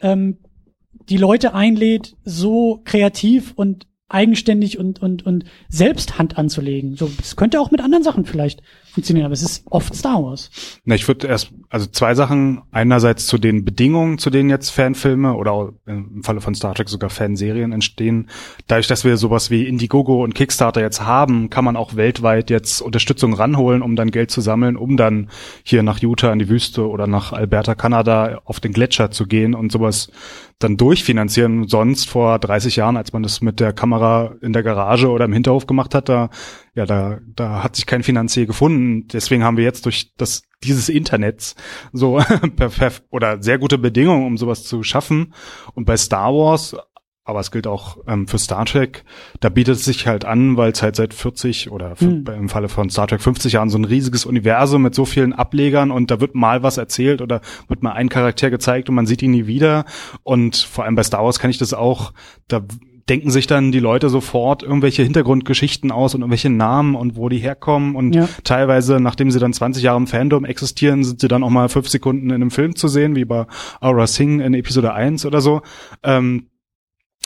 [0.00, 0.38] ähm,
[1.08, 6.94] die Leute einlädt, so kreativ und eigenständig und, und, und selbst Hand anzulegen.
[6.94, 8.62] So, das könnte auch mit anderen Sachen vielleicht
[8.96, 10.50] funktionieren, aber es ist oft Star Wars.
[10.86, 12.62] Na, ich würde erst, also zwei Sachen.
[12.72, 17.10] Einerseits zu den Bedingungen, zu denen jetzt Fanfilme oder im Falle von Star Trek sogar
[17.10, 18.30] Fanserien entstehen.
[18.68, 22.80] Dadurch, dass wir sowas wie Indiegogo und Kickstarter jetzt haben, kann man auch weltweit jetzt
[22.80, 25.28] Unterstützung ranholen, um dann Geld zu sammeln, um dann
[25.62, 29.54] hier nach Utah in die Wüste oder nach Alberta, Kanada auf den Gletscher zu gehen
[29.54, 30.10] und sowas
[30.58, 31.68] dann durchfinanzieren.
[31.68, 35.34] Sonst vor 30 Jahren, als man das mit der Kamera in der Garage oder im
[35.34, 36.30] Hinterhof gemacht hat, da
[36.76, 39.08] ja, da, da hat sich kein Finanzier gefunden.
[39.08, 41.56] Deswegen haben wir jetzt durch das, dieses Internets
[41.92, 42.20] so
[43.10, 45.34] oder sehr gute Bedingungen, um sowas zu schaffen.
[45.74, 46.76] Und bei Star Wars,
[47.24, 49.04] aber es gilt auch ähm, für Star Trek,
[49.40, 52.24] da bietet es sich halt an, weil es halt seit 40 oder f- Hm.
[52.26, 55.90] im Falle von Star Trek 50 Jahren so ein riesiges Universum mit so vielen Ablegern
[55.90, 59.22] und da wird mal was erzählt oder wird mal ein Charakter gezeigt und man sieht
[59.22, 59.86] ihn nie wieder.
[60.22, 62.12] Und vor allem bei Star Wars kann ich das auch,
[62.46, 62.60] da
[63.08, 67.38] denken sich dann die Leute sofort irgendwelche Hintergrundgeschichten aus und irgendwelche Namen und wo die
[67.38, 68.28] herkommen und Ja.
[68.44, 71.88] teilweise, nachdem sie dann 20 Jahre im Fandom existieren, sind sie dann auch mal fünf
[71.88, 73.46] Sekunden in einem Film zu sehen, wie bei
[73.80, 75.62] Aura Singh in Episode 1 oder so.
[76.02, 76.48] Ähm,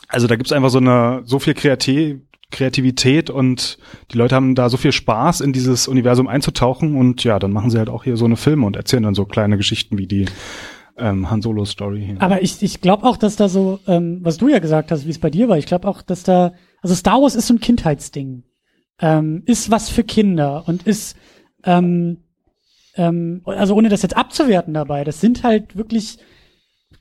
[0.08, 2.18] also da gibt's einfach so eine, so viel Kreativ
[2.52, 3.78] Kreativität und
[4.10, 7.70] die Leute haben da so viel Spaß, in dieses Universum einzutauchen und ja, dann machen
[7.70, 10.26] sie halt auch hier so eine Filme und erzählen dann so kleine Geschichten wie die
[11.00, 12.22] ähm, Han Solo Story hier.
[12.22, 15.10] Aber ich, ich glaube auch, dass da so, ähm, was du ja gesagt hast, wie
[15.10, 17.60] es bei dir war, ich glaube auch, dass da, also Star Wars ist so ein
[17.60, 18.44] Kindheitsding.
[19.02, 21.16] Ähm, ist was für Kinder und ist,
[21.64, 22.18] ähm,
[22.96, 26.18] ähm, also ohne das jetzt abzuwerten dabei, das sind halt wirklich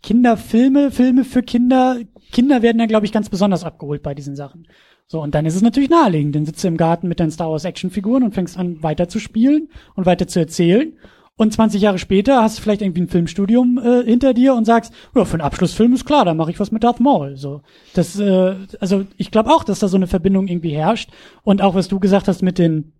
[0.01, 1.97] Kinderfilme, Filme für Kinder.
[2.31, 4.67] Kinder werden ja, glaube ich, ganz besonders abgeholt bei diesen Sachen.
[5.07, 6.35] So, und dann ist es natürlich naheliegend.
[6.35, 9.19] Dann sitzt du im Garten mit deinen Star Wars Actionfiguren und fängst an, weiter zu
[9.19, 10.93] spielen und weiter zu erzählen.
[11.39, 14.91] Und 20 Jahre später hast du vielleicht irgendwie ein Filmstudium äh, hinter dir und sagst,
[15.15, 17.37] ja, für einen Abschlussfilm ist klar, da mache ich was mit Darth Maul.
[17.37, 17.61] So,
[17.93, 21.11] das, äh, also ich glaube auch, dass da so eine Verbindung irgendwie herrscht.
[21.43, 22.91] Und auch was du gesagt hast mit den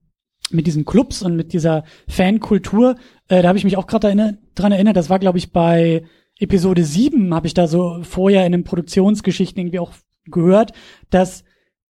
[0.52, 2.96] mit diesen Clubs und mit dieser Fankultur,
[3.28, 6.06] äh, da habe ich mich auch gerade erinner dran erinnert, das war, glaube ich, bei
[6.40, 9.92] Episode 7 habe ich da so vorher in den Produktionsgeschichten irgendwie auch
[10.24, 10.72] gehört,
[11.10, 11.44] dass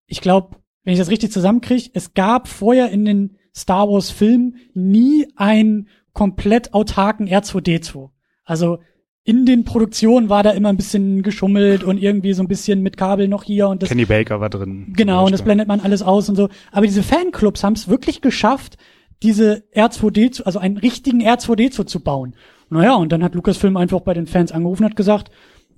[0.08, 4.56] ich glaube, wenn ich das richtig zusammenkriege, es gab vorher in den Star Wars Filmen
[4.74, 8.10] nie einen komplett autarken R2D2.
[8.46, 8.80] Also
[9.24, 12.98] in den Produktionen war da immer ein bisschen geschummelt und irgendwie so ein bisschen mit
[12.98, 14.94] Kabel noch hier und das Kenny Baker war drin.
[14.96, 16.50] Genau, und das blendet man alles aus und so.
[16.72, 18.78] Aber diese Fanclubs haben es wirklich geschafft,
[19.22, 22.36] diese R2D, zu, also einen richtigen R2D2 zu bauen.
[22.70, 25.30] Naja, und dann hat Lucasfilm einfach bei den Fans angerufen und hat gesagt,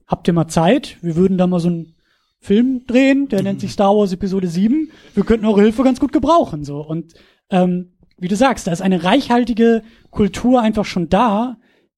[0.08, 0.98] habt ihr mal Zeit?
[1.02, 1.96] Wir würden da mal so einen
[2.40, 4.92] Film drehen, der nennt sich Star Wars Episode 7.
[5.14, 6.82] Wir könnten eure Hilfe ganz gut gebrauchen, so.
[6.82, 7.14] Und,
[7.50, 9.82] ähm, wie du sagst, da ist eine reichhaltige
[10.12, 11.58] Kultur einfach schon da,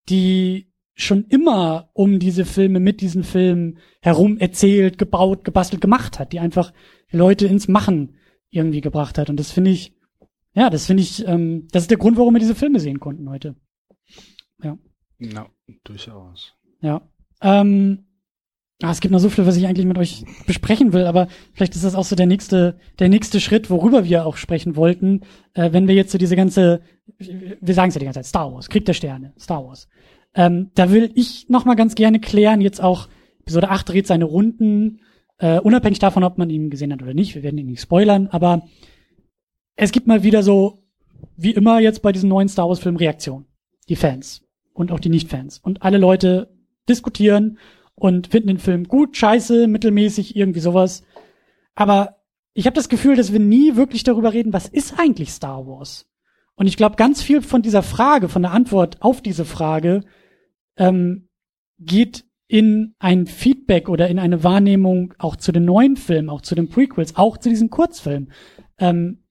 [0.10, 6.32] die schon immer um diese Filme, mit diesen Filmen herum erzählt, gebaut, gebastelt, gemacht hat,
[6.32, 6.72] die einfach
[7.12, 8.16] Leute ins Machen
[8.50, 9.30] irgendwie gebracht hat.
[9.30, 9.96] Und das finde ich,
[10.54, 13.30] ja, das finde ich, ähm, das ist der Grund, warum wir diese Filme sehen konnten
[13.30, 13.56] heute.
[15.20, 15.50] Ja,
[15.84, 16.54] durchaus.
[16.82, 17.02] Ja.
[17.42, 18.06] Ähm,
[18.82, 21.76] ah, es gibt noch so viel, was ich eigentlich mit euch besprechen will, aber vielleicht
[21.76, 25.22] ist das auch so der nächste, der nächste Schritt, worüber wir auch sprechen wollten,
[25.54, 26.82] äh, wenn wir jetzt so diese ganze,
[27.18, 29.88] wir sagen es ja die ganze Zeit, Star Wars, Krieg der Sterne, Star Wars.
[30.36, 33.08] Ähm, da will ich noch mal ganz gerne klären, jetzt auch
[33.42, 35.02] Episode 8 dreht seine Runden,
[35.38, 38.28] äh, unabhängig davon, ob man ihn gesehen hat oder nicht, wir werden ihn nicht spoilern,
[38.28, 38.64] aber
[39.76, 40.84] es gibt mal wieder so,
[41.36, 43.46] wie immer jetzt bei diesen neuen Star Wars Filmen Reaktionen.
[43.90, 45.60] Die Fans und auch die Nicht-Fans.
[45.60, 46.50] Und alle Leute
[46.90, 47.58] diskutieren
[47.96, 51.04] und finden den Film gut, scheiße, mittelmäßig, irgendwie sowas.
[51.76, 52.18] Aber
[52.54, 56.08] ich habe das Gefühl, dass wir nie wirklich darüber reden, was ist eigentlich Star Wars?
[56.56, 60.04] Und ich glaube, ganz viel von dieser Frage, von der Antwort auf diese Frage,
[60.78, 61.30] ähm,
[61.80, 66.54] geht in ein Feedback oder in eine Wahrnehmung auch zu den neuen Filmen, auch zu
[66.54, 68.32] den Prequels, auch zu diesen Kurzfilmen.
[68.78, 69.24] Ähm,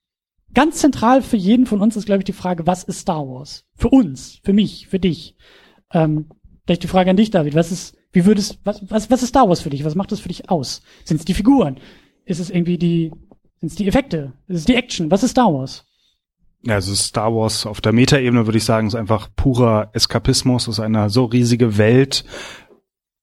[0.54, 3.64] ganz zentral für jeden von uns ist, glaube ich, die Frage, was ist Star Wars?
[3.74, 5.36] Für uns, für mich, für dich.
[5.92, 6.30] Ähm,
[6.64, 7.54] vielleicht die Frage an dich, David.
[7.54, 9.84] Was ist, wie würdest, was, was, was ist Star Wars für dich?
[9.84, 10.82] Was macht das für dich aus?
[11.04, 11.78] Sind es die Figuren?
[12.24, 13.10] Ist es irgendwie die,
[13.60, 14.32] sind es die Effekte?
[14.48, 15.10] Ist es die Action?
[15.10, 15.86] Was ist Star Wars?
[16.64, 20.78] Ja, also Star Wars auf der Metaebene würde ich sagen, ist einfach purer Eskapismus, ist
[20.78, 22.24] eine so riesige Welt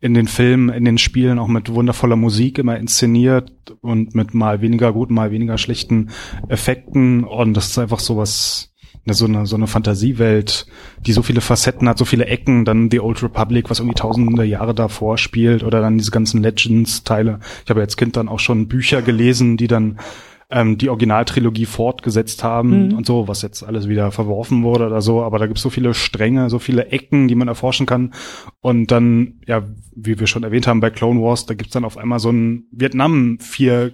[0.01, 4.61] in den Filmen, in den Spielen auch mit wundervoller Musik immer inszeniert und mit mal
[4.61, 6.09] weniger guten, mal weniger schlechten
[6.47, 8.68] Effekten und das ist einfach sowas,
[9.13, 10.65] so eine, so eine Fantasiewelt,
[11.05, 14.43] die so viele Facetten hat, so viele Ecken, dann The Old Republic, was irgendwie tausende
[14.43, 17.39] Jahre davor spielt oder dann diese ganzen Legends-Teile.
[17.63, 19.99] Ich habe als Kind dann auch schon Bücher gelesen, die dann
[20.51, 22.93] ähm, die Originaltrilogie fortgesetzt haben Mhm.
[22.95, 25.21] und so, was jetzt alles wieder verworfen wurde oder so.
[25.21, 28.13] Aber da gibt es so viele Stränge, so viele Ecken, die man erforschen kann.
[28.59, 29.61] Und dann, ja,
[29.95, 32.63] wie wir schon erwähnt haben bei Clone Wars, da gibt's dann auf einmal so ein
[32.71, 33.93] Vietnam vier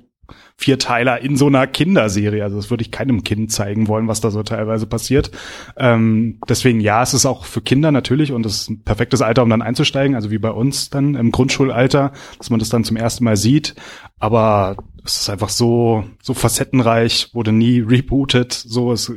[0.58, 2.44] Vierteiler in so einer Kinderserie.
[2.44, 5.32] Also das würde ich keinem Kind zeigen wollen, was da so teilweise passiert.
[5.78, 9.44] Ähm, deswegen ja, es ist auch für Kinder natürlich und das ist ein perfektes Alter,
[9.44, 12.96] um dann einzusteigen, also wie bei uns dann im Grundschulalter, dass man das dann zum
[12.96, 13.76] ersten Mal sieht.
[14.18, 18.54] Aber es ist einfach so so facettenreich, wurde nie rebootet.
[18.54, 19.12] So ist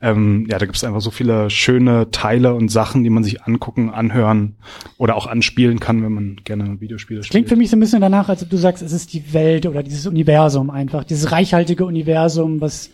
[0.00, 3.42] ähm, ja, da gibt es einfach so viele schöne Teile und Sachen, die man sich
[3.42, 4.56] angucken, anhören
[4.98, 7.30] oder auch anspielen kann, wenn man gerne Videospiele spielt.
[7.30, 9.66] klingt für mich so ein bisschen danach, als ob du sagst, es ist die Welt
[9.66, 12.90] oder dieses Universum einfach, dieses reichhaltige Universum, was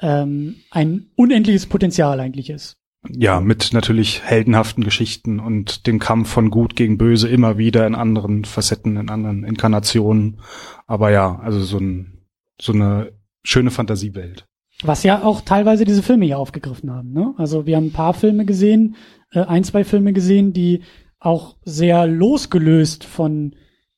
[0.00, 2.76] ähm, ein unendliches Potenzial eigentlich ist.
[3.08, 7.94] Ja, mit natürlich heldenhaften Geschichten und dem Kampf von Gut gegen Böse immer wieder in
[7.94, 10.40] anderen Facetten, in anderen Inkarnationen.
[10.86, 12.24] Aber ja, also so, ein,
[12.60, 14.46] so eine schöne Fantasiewelt.
[14.86, 17.12] Was ja auch teilweise diese Filme hier aufgegriffen haben.
[17.12, 17.34] Ne?
[17.36, 18.96] Also wir haben ein paar Filme gesehen,
[19.32, 20.82] äh, ein, zwei Filme gesehen, die
[21.18, 23.54] auch sehr losgelöst von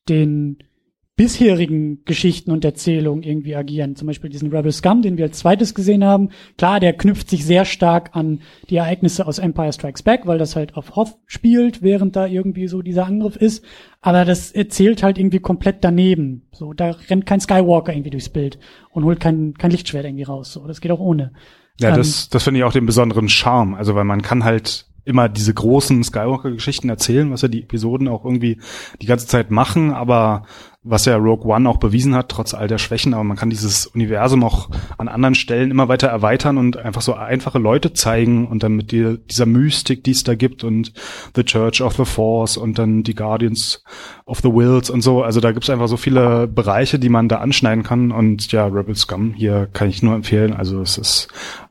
[0.07, 0.59] den
[1.17, 3.95] bisherigen Geschichten und Erzählungen irgendwie agieren.
[3.95, 6.29] Zum Beispiel diesen Rebel Scum, den wir als zweites gesehen haben.
[6.59, 10.55] Klar, der knüpft sich sehr stark an die Ereignisse aus Empire Strikes Back, weil das
[10.55, 13.65] halt auf Hoth spielt, während da irgendwie so dieser Angriff ist.
[13.99, 16.43] Aber das erzählt halt irgendwie komplett daneben.
[16.51, 18.59] So, da rennt kein Skywalker irgendwie durchs Bild
[18.91, 20.53] und holt kein, kein Lichtschwert irgendwie raus.
[20.53, 21.33] So, das geht auch ohne.
[21.79, 23.73] Ja, Ähm, das, das finde ich auch den besonderen Charme.
[23.73, 28.25] Also, weil man kann halt immer diese großen Skywalker-Geschichten erzählen, was ja die Episoden auch
[28.25, 28.59] irgendwie
[29.01, 30.43] die ganze Zeit machen, aber
[30.89, 33.87] was ja Rogue One auch bewiesen hat, trotz all der Schwächen, aber man kann dieses
[33.87, 38.63] Universum auch an anderen Stellen immer weiter erweitern und einfach so einfache Leute zeigen und
[38.63, 40.93] dann mit die, dieser Mystik, die es da gibt und
[41.35, 43.83] The Church of the Force und dann die Guardians
[44.25, 45.23] of the Wills und so.
[45.23, 48.65] Also da gibt es einfach so viele Bereiche, die man da anschneiden kann und ja,
[48.67, 50.53] Rebel Scum hier kann ich nur empfehlen.
[50.53, 51.27] Also es ist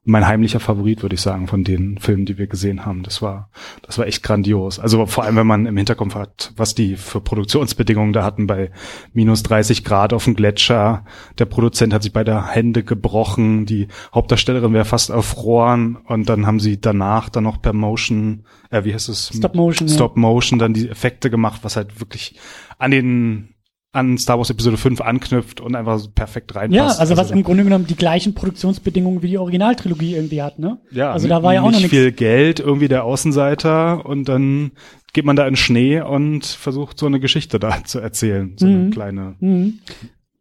[0.07, 3.03] mein heimlicher Favorit, würde ich sagen, von den Filmen, die wir gesehen haben.
[3.03, 3.51] Das war,
[3.83, 4.79] das war echt grandios.
[4.79, 8.71] Also vor allem, wenn man im Hinterkopf hat, was die für Produktionsbedingungen da hatten bei
[9.13, 11.05] minus 30 Grad auf dem Gletscher.
[11.39, 13.67] Der Produzent hat sich bei der Hände gebrochen.
[13.67, 15.97] Die Hauptdarstellerin wäre fast erfroren.
[16.07, 19.31] Und dann haben sie danach dann noch per Motion, äh, wie heißt es?
[19.37, 19.95] Stop Motion, ja.
[19.95, 22.37] Stop Motion dann die Effekte gemacht, was halt wirklich
[22.79, 23.49] an den
[23.93, 27.01] an Star Wars Episode 5 anknüpft und einfach so perfekt Ja, reinpasst.
[27.01, 30.79] also was im Grunde genommen die gleichen Produktionsbedingungen wie die Originaltrilogie irgendwie hat, ne?
[30.91, 31.97] Ja, also da war ja auch noch nicht nichts.
[31.97, 34.73] viel Geld, irgendwie der Außenseiter und dann
[35.17, 38.77] geht man da in Schnee und versucht so eine Geschichte da zu erzählen, so eine
[38.77, 38.91] Mhm.
[38.91, 39.35] kleine.
[39.41, 39.79] Mhm.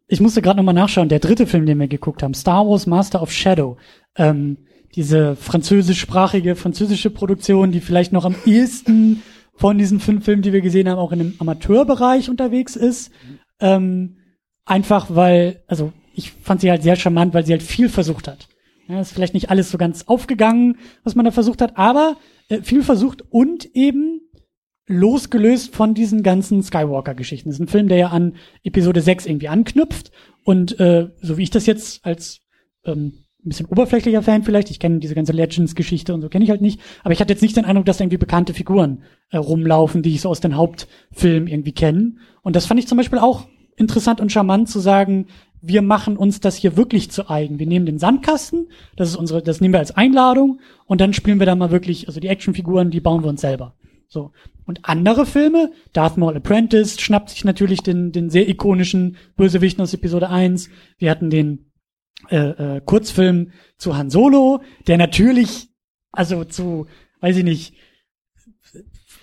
[0.06, 3.22] Ich musste gerade nochmal nachschauen, der dritte Film, den wir geguckt haben, Star Wars Master
[3.22, 3.78] of Shadow.
[4.16, 4.58] Ähm,
[4.94, 9.22] diese französischsprachige, französische Produktion, die vielleicht noch am ehesten
[9.54, 13.10] von diesen fünf Filmen, die wir gesehen haben, auch in einem Amateurbereich unterwegs ist.
[13.60, 14.18] Ähm,
[14.66, 18.48] einfach weil, also ich fand sie halt sehr charmant, weil sie halt viel versucht hat.
[18.88, 22.16] Ja, ist vielleicht nicht alles so ganz aufgegangen, was man da versucht hat, aber
[22.48, 24.20] äh, viel versucht und eben
[24.86, 27.48] losgelöst von diesen ganzen Skywalker-Geschichten.
[27.48, 30.12] Das ist ein Film, der ja an Episode 6 irgendwie anknüpft
[30.44, 32.40] und äh, so wie ich das jetzt als
[32.84, 36.50] ähm, ein bisschen oberflächlicher Fan vielleicht, ich kenne diese ganze Legends-Geschichte und so kenne ich
[36.50, 39.36] halt nicht, aber ich hatte jetzt nicht den Eindruck, dass da irgendwie bekannte Figuren äh,
[39.36, 42.16] rumlaufen, die ich so aus den Hauptfilmen irgendwie kenne.
[42.42, 43.46] Und das fand ich zum Beispiel auch
[43.76, 45.26] interessant und charmant zu sagen,
[45.60, 47.58] wir machen uns das hier wirklich zu eigen.
[47.58, 51.38] Wir nehmen den Sandkasten, das ist unsere, das nehmen wir als Einladung und dann spielen
[51.38, 53.74] wir da mal wirklich, also die Actionfiguren, die bauen wir uns selber.
[54.08, 54.32] So.
[54.64, 59.94] Und andere Filme, Darth Maul Apprentice schnappt sich natürlich den, den sehr ikonischen Bösewichten aus
[59.94, 60.70] Episode 1.
[60.98, 61.70] Wir hatten den
[62.30, 65.68] äh, äh, Kurzfilm zu Han Solo, der natürlich,
[66.12, 66.86] also zu,
[67.20, 67.74] weiß ich nicht,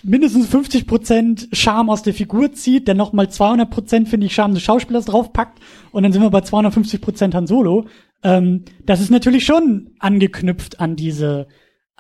[0.04, 4.54] mindestens 50 Prozent Charme aus der Figur zieht, der nochmal 200 Prozent, finde ich, Charme
[4.54, 5.60] des Schauspielers draufpackt
[5.92, 7.86] und dann sind wir bei 250 Prozent Han Solo.
[8.22, 11.48] Ähm, das ist natürlich schon angeknüpft an diese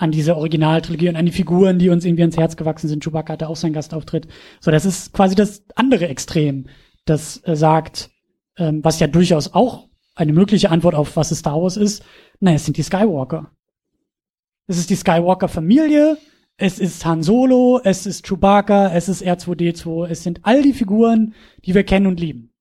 [0.04, 3.06] an diese Originaltrilogie und an die Figuren, die uns irgendwie ans Herz gewachsen sind.
[3.06, 4.28] Chewbacca hatte auch seinen Gastauftritt.
[4.60, 6.68] So, das ist quasi das andere Extrem,
[7.06, 8.10] das äh, sagt,
[8.58, 12.04] ähm, was ja durchaus auch eine mögliche Antwort auf was es Star Wars ist.
[12.42, 13.52] Naja, es sind die Skywalker.
[14.68, 16.18] Es ist die Skywalker-Familie,
[16.58, 21.34] es ist Han Solo, es ist Chewbacca, es ist R2D2, es sind all die Figuren,
[21.66, 22.53] die wir kennen und lieben.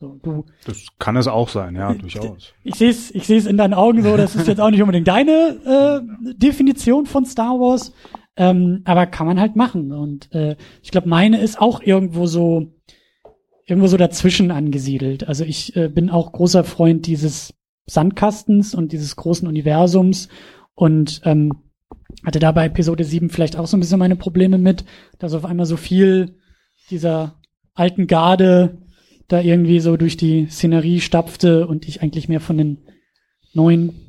[0.00, 2.54] So, du, Das kann es auch sein, ja, durchaus.
[2.64, 5.08] ich sehe es ich seh's in deinen Augen so, das ist jetzt auch nicht unbedingt
[5.08, 7.92] deine äh, Definition von Star Wars,
[8.36, 9.92] ähm, aber kann man halt machen.
[9.92, 12.72] Und äh, ich glaube, meine ist auch irgendwo so
[13.66, 15.28] irgendwo so dazwischen angesiedelt.
[15.28, 17.54] Also ich äh, bin auch großer Freund dieses
[17.86, 20.28] Sandkastens und dieses großen Universums
[20.74, 21.52] und ähm,
[22.24, 24.84] hatte da bei Episode 7 vielleicht auch so ein bisschen meine Probleme mit,
[25.18, 26.36] dass auf einmal so viel
[26.90, 27.34] dieser
[27.74, 28.78] alten Garde
[29.28, 32.78] da irgendwie so durch die Szenerie stapfte und ich eigentlich mehr von den
[33.52, 34.08] neuen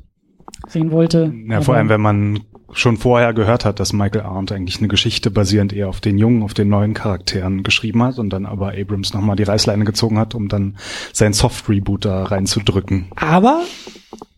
[0.66, 1.32] sehen wollte.
[1.48, 2.40] Ja, vor allem, wenn man
[2.72, 6.42] schon vorher gehört hat, dass Michael Arndt eigentlich eine Geschichte basierend eher auf den jungen,
[6.42, 10.34] auf den neuen Charakteren geschrieben hat und dann aber Abrams nochmal die Reißleine gezogen hat,
[10.34, 10.78] um dann
[11.12, 13.10] sein Soft-Reboot da reinzudrücken.
[13.16, 13.62] Aber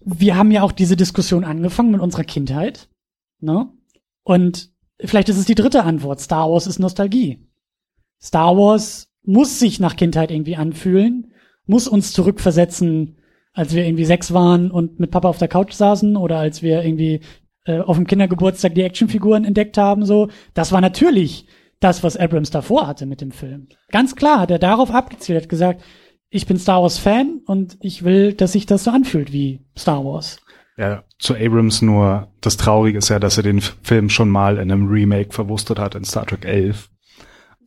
[0.05, 2.88] wir haben ja auch diese Diskussion angefangen mit unserer Kindheit.
[3.40, 3.68] Ne?
[4.25, 6.21] Und vielleicht ist es die dritte Antwort.
[6.21, 7.47] Star Wars ist Nostalgie.
[8.21, 11.32] Star Wars muss sich nach Kindheit irgendwie anfühlen,
[11.66, 13.18] muss uns zurückversetzen,
[13.52, 16.82] als wir irgendwie sechs waren und mit Papa auf der Couch saßen oder als wir
[16.82, 17.20] irgendwie
[17.64, 20.04] äh, auf dem Kindergeburtstag die Actionfiguren entdeckt haben.
[20.04, 21.46] So, das war natürlich
[21.80, 23.68] das, was Abrams davor hatte mit dem Film.
[23.90, 25.82] Ganz klar hat er darauf abgezielt, hat gesagt,
[26.30, 30.04] ich bin Star Wars Fan und ich will, dass sich das so anfühlt wie Star
[30.04, 30.38] Wars.
[30.78, 34.72] Ja, zu Abrams nur, das Traurige ist ja, dass er den Film schon mal in
[34.72, 36.88] einem Remake verwurstet hat in Star Trek 11.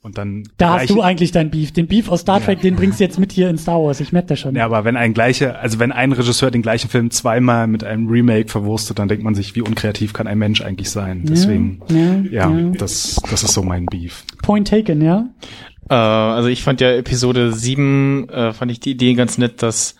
[0.06, 1.74] Und dann Da hast du eigentlich dein Beef.
[1.74, 2.46] Den Beef aus Star Ja.
[2.46, 4.00] Trek, den bringst du jetzt mit hier in Star Wars.
[4.00, 4.56] Ich merke das schon.
[4.56, 8.08] Ja, aber wenn ein gleicher, also wenn ein Regisseur den gleichen Film zweimal mit einem
[8.08, 11.24] Remake verwurstet, dann denkt man sich, wie unkreativ kann ein Mensch eigentlich sein?
[11.26, 12.70] Deswegen, ja, ja, ja.
[12.78, 14.24] das, das ist so mein Beef.
[14.44, 15.28] Point taken, ja.
[15.90, 19.96] Äh, also ich fand ja Episode 7, äh, fand ich die Idee ganz nett, dass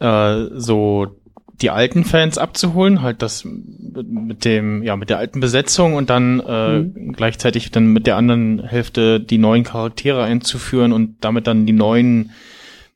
[0.00, 1.19] äh, so
[1.62, 6.40] die alten Fans abzuholen, halt das mit dem, ja, mit der alten Besetzung und dann
[6.40, 11.72] äh, gleichzeitig dann mit der anderen Hälfte die neuen Charaktere einzuführen und damit dann die
[11.72, 12.30] neuen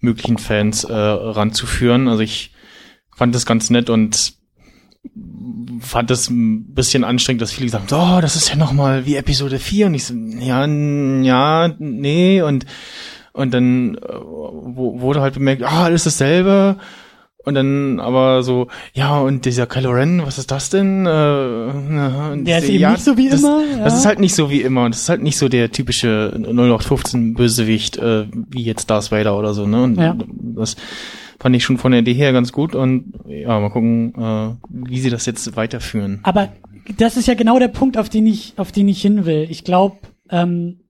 [0.00, 2.08] möglichen Fans äh, ranzuführen.
[2.08, 2.52] Also ich
[3.14, 4.34] fand das ganz nett und
[5.80, 9.04] fand es ein bisschen anstrengend, dass viele gesagt haben, oh, das ist ja noch mal
[9.04, 12.40] wie Episode 4 und ich so, ja, ja, nee.
[12.40, 12.64] Und
[13.32, 16.76] und dann äh, wurde halt bemerkt, ah, alles dasselbe
[17.44, 21.06] und dann aber so, ja, und dieser Kylo Ren, was ist das denn?
[21.06, 23.98] Äh, und Der ist so, eben ja, nicht so wie das, immer, Das ja.
[23.98, 27.34] ist halt nicht so wie immer und das ist halt nicht so der typische 0815
[27.34, 29.82] Bösewicht, äh, wie jetzt Darth Vader oder so, ne?
[29.82, 30.16] Und Ja.
[30.56, 30.76] das
[31.38, 35.00] fand ich schon von der Idee her ganz gut und ja, mal gucken, äh, wie
[35.00, 36.20] sie das jetzt weiterführen.
[36.22, 36.48] Aber
[36.96, 39.46] das ist ja genau der Punkt, auf den ich, auf den ich hin will.
[39.50, 39.96] Ich glaube,
[40.30, 40.80] ähm,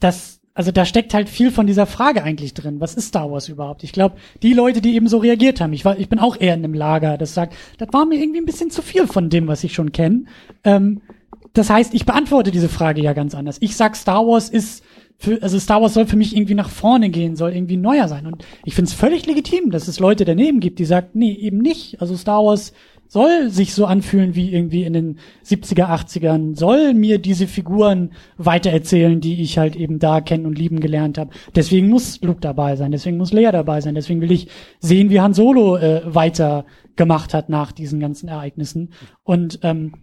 [0.00, 2.80] dass, also da steckt halt viel von dieser Frage eigentlich drin.
[2.80, 3.82] Was ist Star Wars überhaupt?
[3.82, 6.54] Ich glaube, die Leute, die eben so reagiert haben, ich war, ich bin auch eher
[6.54, 9.48] in einem Lager, das sagt, das war mir irgendwie ein bisschen zu viel von dem,
[9.48, 10.24] was ich schon kenne.
[10.62, 11.02] Ähm,
[11.54, 13.56] das heißt, ich beantworte diese Frage ja ganz anders.
[13.60, 14.84] Ich sag, Star Wars ist
[15.16, 18.26] für, also Star Wars soll für mich irgendwie nach vorne gehen, soll irgendwie neuer sein.
[18.26, 21.58] Und ich finde es völlig legitim, dass es Leute daneben gibt, die sagen, nee, eben
[21.58, 22.00] nicht.
[22.00, 22.72] Also Star Wars
[23.08, 29.20] soll sich so anfühlen wie irgendwie in den 70er, 80ern, soll mir diese Figuren weitererzählen,
[29.20, 31.30] die ich halt eben da kennen und lieben gelernt habe.
[31.54, 34.48] Deswegen muss Luke dabei sein, deswegen muss Leia dabei sein, deswegen will ich
[34.80, 36.64] sehen, wie Han Solo äh, weiter
[36.96, 38.90] gemacht hat nach diesen ganzen Ereignissen.
[39.22, 39.94] Und ähm,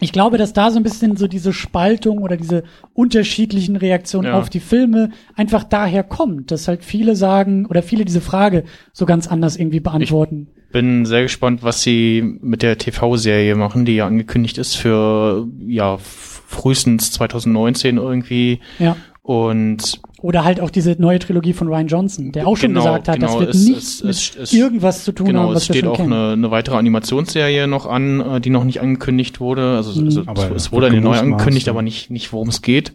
[0.00, 2.64] ich glaube, dass da so ein bisschen so diese Spaltung oder diese
[2.94, 4.38] unterschiedlichen Reaktionen Ja.
[4.38, 9.06] auf die Filme einfach daher kommt, dass halt viele sagen oder viele diese Frage so
[9.06, 10.48] ganz anders irgendwie beantworten.
[10.74, 15.96] Bin sehr gespannt, was sie mit der TV-Serie machen, die ja angekündigt ist für ja
[15.98, 18.96] frühestens 2019 irgendwie ja.
[19.22, 23.08] und Oder halt auch diese neue Trilogie von Ryan Johnson, der auch schon Genau, gesagt
[23.08, 25.54] hat, das genau, wird es- nichts es- mit es- es- irgendwas zu tun genau, haben,
[25.54, 26.12] was es wir steht schon auch kennen.
[26.12, 29.76] eine, eine weitere Animationsserie noch an, äh, die noch nicht angekündigt wurde.
[29.76, 30.06] Also, Mhm.
[30.08, 32.92] also Aber es wurde eine neue angekündigt, aber nicht nicht worum es geht.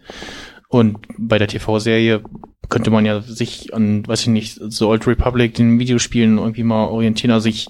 [0.70, 2.22] Und bei der TV-Serie
[2.70, 6.86] könnte man ja sich an, weiß ich nicht, The Old Republic, den Videospielen irgendwie mal
[6.86, 7.32] orientieren.
[7.32, 7.68] Also ich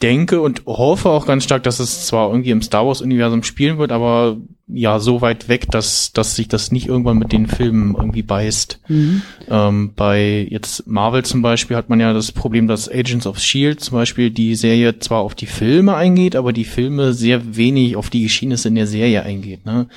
[0.00, 3.78] denke und hoffe auch ganz stark, dass es zwar irgendwie im Star Wars Universum spielen
[3.78, 7.94] wird, aber ja, so weit weg, dass, dass sich das nicht irgendwann mit den Filmen
[7.94, 8.80] irgendwie beißt.
[8.88, 9.22] Mhm.
[9.50, 13.80] Ähm, bei jetzt Marvel zum Beispiel hat man ja das Problem, dass Agents of Shield
[13.80, 18.08] zum Beispiel die Serie zwar auf die Filme eingeht, aber die Filme sehr wenig auf
[18.08, 19.66] die Geschehnisse in der Serie eingeht.
[19.66, 19.88] Ne?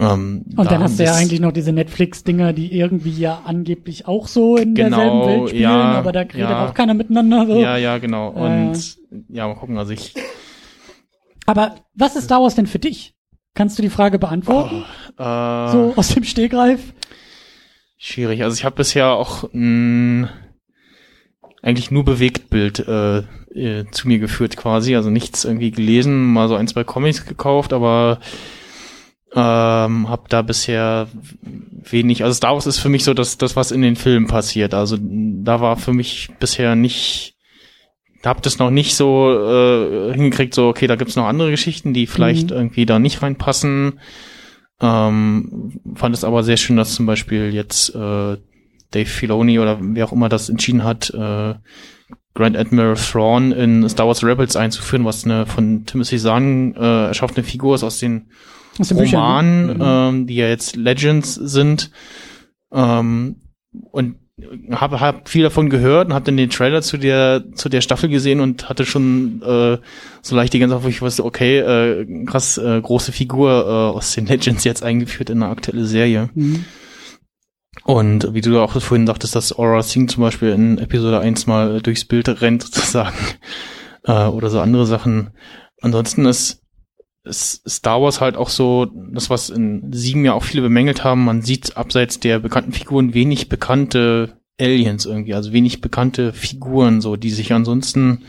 [0.00, 4.08] Ähm, Und da dann hast du ja eigentlich noch diese Netflix-Dinger, die irgendwie ja angeblich
[4.08, 6.66] auch so in Genau, derselben Welt spielen, ja, aber da redet ja.
[6.66, 7.46] auch keiner miteinander.
[7.46, 7.60] So.
[7.60, 8.32] Ja, ja, genau.
[8.34, 8.38] Äh.
[8.70, 8.96] Und
[9.28, 9.76] ja, mal gucken.
[9.76, 10.14] Also ich
[11.44, 13.14] Aber was ist Star Wars denn für dich?
[13.54, 14.84] Kannst du die Frage beantworten?
[15.18, 16.80] Oh, äh, So aus dem Stehgreif?
[17.98, 18.42] Schwierig.
[18.42, 20.30] Also ich habe bisher auch mh,
[21.62, 23.18] eigentlich nur Bewegtbild äh,
[23.54, 24.96] äh, zu mir geführt quasi.
[24.96, 28.20] Also nichts irgendwie gelesen, mal so ein, zwei Comics gekauft, aber
[29.34, 31.08] ähm, habe da bisher
[31.42, 32.24] wenig.
[32.24, 34.74] Also Star Wars ist für mich so das, das was in den Filmen passiert.
[34.74, 37.36] Also da war für mich bisher nicht
[38.24, 42.06] hab das noch nicht so äh, hingekriegt, so, okay, da gibt's noch andere Geschichten, die
[42.06, 42.56] vielleicht Mhm.
[42.56, 44.00] irgendwie da nicht reinpassen.
[44.80, 48.36] Ähm, fand es aber sehr schön, dass zum Beispiel jetzt äh,
[48.90, 51.54] Dave Filoni oder wer auch immer das entschieden hat, äh,
[52.34, 57.42] Grand Admiral Thrawn in Star Wars Rebels einzuführen, was eine von Timothy Zahn äh, erschaffene
[57.42, 58.26] Figur ist aus den
[58.78, 59.74] Romanen, ne?
[59.74, 59.80] Mhm.
[59.82, 61.90] ähm, die ja jetzt Legends sind.
[62.72, 63.36] Ähm,
[63.90, 64.16] und
[64.72, 68.08] habe hab viel davon gehört und habe dann den Trailer zu der zu der Staffel
[68.08, 69.78] gesehen und hatte schon äh,
[70.22, 73.96] so leicht die ganze Zeit, wo ich wusste, okay, äh, krass äh, große Figur äh,
[73.96, 76.30] aus den Legends jetzt eingeführt in eine aktuelle Serie.
[76.34, 76.64] Mhm.
[77.84, 81.80] Und wie du auch vorhin sagtest, dass Aura Singh zum Beispiel in Episode 1 mal
[81.80, 83.16] durchs Bild rennt sozusagen
[84.04, 85.30] äh, oder so andere Sachen.
[85.80, 86.59] Ansonsten ist,
[87.30, 91.24] ist Star Wars halt auch so, das was in sieben ja auch viele bemängelt haben,
[91.24, 97.16] man sieht abseits der bekannten Figuren wenig bekannte Aliens irgendwie, also wenig bekannte Figuren, so
[97.16, 98.24] die sich ansonsten,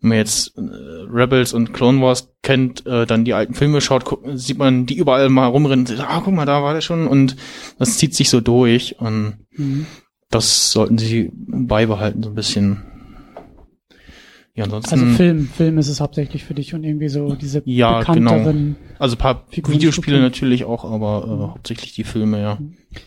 [0.00, 4.04] wenn man jetzt äh, Rebels und Clone Wars kennt, äh, dann die alten Filme schaut,
[4.04, 7.06] guck, sieht man die überall mal rumrennen, sagt, ah, guck mal, da war der schon
[7.06, 7.36] und
[7.78, 9.86] das zieht sich so durch und Mhm.
[10.30, 12.82] das sollten sie beibehalten, so ein bisschen.
[14.54, 18.00] Ja, ansonsten, Also Film, Film ist es hauptsächlich für dich und irgendwie so diese Ja,
[18.00, 18.76] bekannteren.
[18.98, 20.24] also ein paar Figuren Videospiele gucken.
[20.24, 22.58] natürlich auch, aber äh, hauptsächlich die Filme, ja.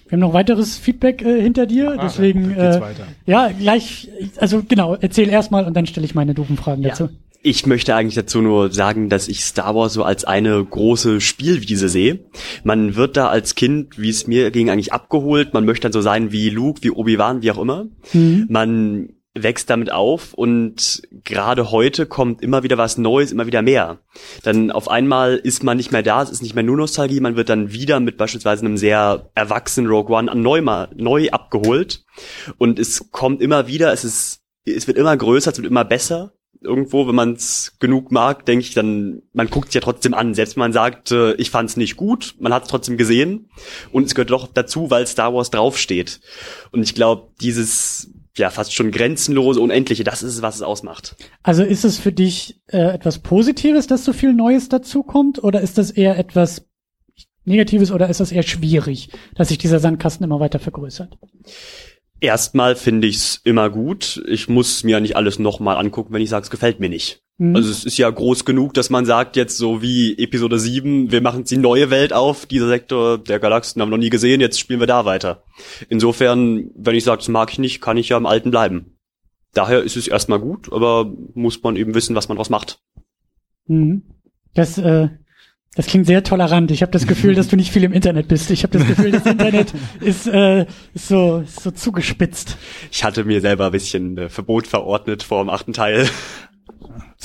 [0.08, 4.10] Wir haben noch weiteres Feedback äh, hinter dir, deswegen Dann geht's äh, ja gleich.
[4.38, 6.90] Also genau, erzähl erstmal und dann stelle ich meine doofen Fragen Ja.
[6.90, 7.10] dazu.
[7.44, 11.90] Ich möchte eigentlich dazu nur sagen, dass ich Star Wars so als eine große Spielwiese
[11.90, 12.22] sehe.
[12.64, 15.54] Man wird da als Kind, wie es mir ging, eigentlich abgeholt.
[15.54, 17.86] Man möchte dann so sein wie Luke, wie Obi-Wan, wie auch immer.
[18.14, 18.48] Mhm.
[18.50, 24.00] Man wächst damit auf und gerade heute kommt immer wieder was Neues, immer wieder mehr.
[24.44, 27.36] Dann auf einmal ist man nicht mehr da, es ist nicht mehr nur Nostalgie, man
[27.36, 32.06] wird dann wieder mit beispielsweise einem sehr erwachsenen Rogue One neu, mal, neu abgeholt
[32.58, 36.32] und es kommt immer wieder, es ist, es wird immer größer, es wird immer besser.
[36.62, 40.34] Irgendwo, wenn man es genug mag, denke ich, dann, man guckt es ja trotzdem an.
[40.34, 43.50] Selbst wenn man sagt, äh, ich fand es nicht gut, man hat es trotzdem gesehen.
[43.92, 46.22] Und es gehört doch dazu, weil Star Wars draufsteht.
[46.72, 51.16] Und ich glaube, dieses ja fast schon grenzenlose, unendliche, das ist es, was es ausmacht.
[51.44, 55.78] Also ist es für dich äh, etwas Positives, dass so viel Neues dazukommt, oder ist
[55.78, 56.66] das eher etwas
[57.46, 61.18] Negatives oder ist das eher schwierig, dass sich dieser Sandkasten immer weiter vergrößert?
[62.20, 64.24] Erstmal finde ich es immer gut.
[64.28, 67.22] Ich muss mir nicht alles nochmal angucken, wenn ich sage, es gefällt mir nicht.
[67.38, 67.56] Mhm.
[67.56, 71.22] Also es ist ja groß genug, dass man sagt jetzt so wie Episode 7, wir
[71.22, 74.42] machen jetzt die neue Welt auf, dieser Sektor der Galaxien haben wir noch nie gesehen,
[74.42, 75.44] jetzt spielen wir da weiter.
[75.90, 78.98] Insofern, wenn ich sage, das mag ich nicht, kann ich ja im Alten bleiben.
[79.54, 82.80] Daher ist es erstmal gut, aber muss man eben wissen, was man draus macht.
[83.68, 84.04] Mhm.
[84.54, 85.10] Das, äh,
[85.76, 86.72] das klingt sehr tolerant.
[86.72, 88.50] Ich habe das Gefühl, dass du nicht viel im Internet bist.
[88.50, 92.58] Ich habe das Gefühl, das Internet ist, äh, ist so, ist so zugespitzt.
[92.92, 96.08] Ich hatte mir selber ein bisschen äh, Verbot verordnet vor dem achten Teil.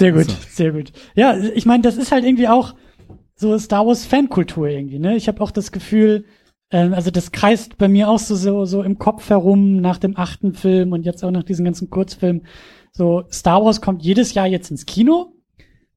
[0.01, 0.37] Sehr gut, So.
[0.51, 0.93] sehr gut.
[1.15, 2.75] Ja, ich meine, das ist halt irgendwie auch
[3.37, 4.99] so Star Wars Fankultur irgendwie.
[4.99, 6.25] Ne, ich habe auch das Gefühl,
[6.71, 10.17] ähm, also das kreist bei mir auch so, so so im Kopf herum nach dem
[10.17, 12.47] achten Film und jetzt auch nach diesen ganzen Kurzfilmen.
[12.93, 15.35] So Star Wars kommt jedes Jahr jetzt ins Kino.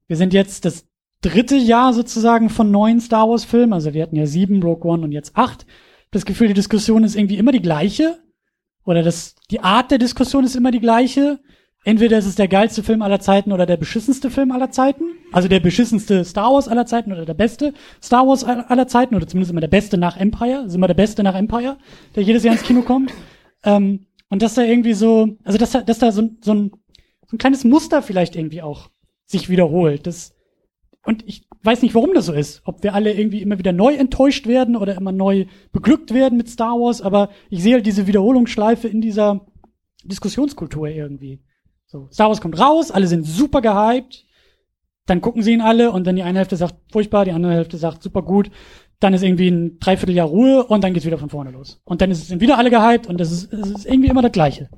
[0.06, 0.86] Wir sind jetzt das
[1.22, 3.72] dritte Jahr sozusagen von neuen Star Wars Filmen.
[3.72, 5.64] Also wir hatten ja sieben, Rogue One und jetzt acht.
[6.10, 8.18] Das Gefühl, die Diskussion ist irgendwie immer die gleiche.
[8.84, 11.40] Oder das, die Art der Diskussion ist immer die gleiche.
[11.86, 15.04] Entweder ist es der geilste Film aller Zeiten oder der beschissenste Film aller Zeiten.
[15.32, 19.26] Also der beschissenste Star Wars aller Zeiten oder der beste Star Wars aller Zeiten oder
[19.26, 20.60] zumindest immer der beste nach Empire.
[20.60, 21.76] Also immer der beste nach Empire,
[22.16, 23.12] der jedes Jahr ins Kino kommt.
[23.66, 26.72] Ähm, und dass da irgendwie so, also dass da, dass da so, so, ein,
[27.26, 28.90] so ein kleines Muster vielleicht irgendwie auch
[29.24, 30.06] sich wiederholt.
[30.06, 30.34] Das,
[31.06, 32.60] und ich weiß nicht, warum das so ist.
[32.66, 36.50] Ob wir alle irgendwie immer wieder neu enttäuscht werden oder immer neu beglückt werden mit
[36.50, 39.46] Star Wars, aber ich sehe halt diese Wiederholungsschleife in dieser
[40.04, 41.40] Diskussionskultur irgendwie.
[41.94, 44.24] So, Star Wars kommt raus, alle sind super gehypt,
[45.06, 47.76] dann gucken sie ihn alle und dann die eine Hälfte sagt furchtbar, die andere Hälfte
[47.76, 48.50] sagt super gut,
[48.98, 51.80] dann ist irgendwie ein Dreivierteljahr Ruhe und dann geht's wieder von vorne los.
[51.84, 54.70] Und dann sind wieder alle gehypt und das ist, es ist irgendwie immer das Gleiche.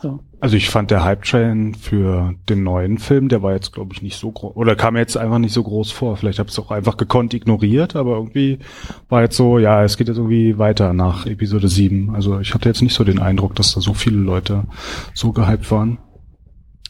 [0.00, 0.20] So.
[0.40, 4.16] Also ich fand der Hype-Train für den neuen Film, der war jetzt, glaube ich, nicht
[4.16, 6.16] so groß, oder kam mir jetzt einfach nicht so groß vor.
[6.16, 8.60] Vielleicht habe ich es auch einfach gekonnt ignoriert, aber irgendwie
[9.10, 12.14] war jetzt so, ja, es geht jetzt irgendwie weiter nach Episode 7.
[12.14, 14.64] Also ich hatte jetzt nicht so den Eindruck, dass da so viele Leute
[15.12, 15.98] so gehypt waren.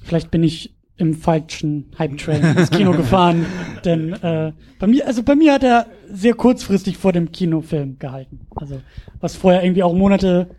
[0.02, 3.46] Vielleicht bin ich im falschen Hype-Train ins Kino gefahren.
[3.84, 8.40] Denn äh, bei mir, also bei mir hat er sehr kurzfristig vor dem Kinofilm gehalten.
[8.54, 8.80] Also
[9.20, 10.50] was vorher irgendwie auch Monate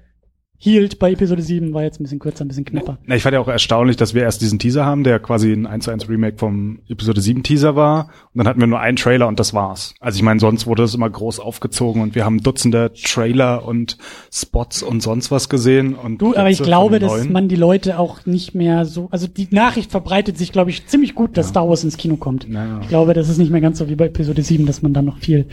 [0.57, 2.97] hielt bei Episode 7, war jetzt ein bisschen kürzer, ein bisschen knapper.
[3.05, 5.65] Na, ich fand ja auch erstaunlich, dass wir erst diesen Teaser haben, der quasi ein
[5.65, 8.05] 1 zu 1 Remake vom Episode 7 Teaser war.
[8.33, 9.93] Und dann hatten wir nur einen Trailer und das war's.
[9.99, 13.97] Also ich meine, sonst wurde das immer groß aufgezogen und wir haben Dutzende Trailer und
[14.31, 15.95] Spots und sonst was gesehen.
[15.95, 19.49] Und Du, aber ich glaube, dass man die Leute auch nicht mehr so, also die
[19.51, 22.49] Nachricht verbreitet sich, glaube ich, ziemlich gut, dass Star Wars ins Kino kommt.
[22.49, 22.79] Naja.
[22.81, 25.03] Ich glaube, das ist nicht mehr ganz so wie bei Episode 7, dass man dann
[25.03, 25.47] noch viel,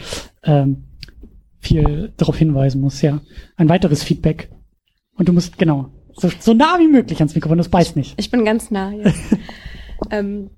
[0.44, 0.84] ähm,
[1.58, 3.20] viel darauf hinweisen muss, ja.
[3.56, 4.50] Ein weiteres Feedback.
[5.20, 8.14] Und du musst, genau, so, so nah wie möglich ans Mikrofon, das beißt nicht.
[8.16, 9.20] Ich bin ganz nah jetzt.
[10.10, 10.48] ähm,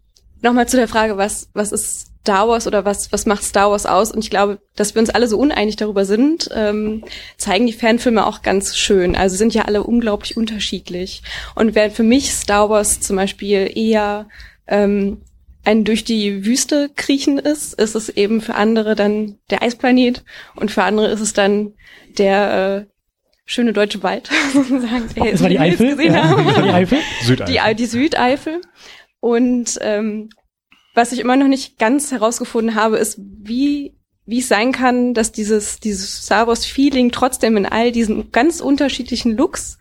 [0.41, 3.87] Nochmal zu der Frage, was, was ist Star Wars oder was, was macht Star Wars
[3.87, 4.13] aus?
[4.13, 7.03] Und ich glaube, dass wir uns alle so uneinig darüber sind, ähm,
[7.39, 9.17] zeigen die Fanfilme auch ganz schön.
[9.17, 11.25] Also sind ja alle unglaublich unterschiedlich.
[11.57, 14.29] Und während für mich Star Wars zum Beispiel eher
[14.69, 15.23] ähm,
[15.65, 20.23] ein durch die Wüste kriechen ist, ist es eben für andere dann der Eisplanet
[20.55, 21.73] und für andere ist es dann
[22.17, 22.92] der äh,
[23.53, 25.09] schöne deutsche Wald, sozusagen.
[25.15, 25.91] der Das war die Eifel.
[25.91, 26.99] gesehen Ja, das war die Eifel.
[27.23, 27.55] Südeifel.
[27.55, 28.61] die, die Südeifel.
[29.21, 30.31] Und ähm,
[30.95, 33.95] was ich immer noch nicht ganz herausgefunden habe, ist, wie
[34.25, 38.61] wie es sein kann, dass dieses dieses Star Wars Feeling trotzdem in all diesen ganz
[38.61, 39.79] unterschiedlichen Looks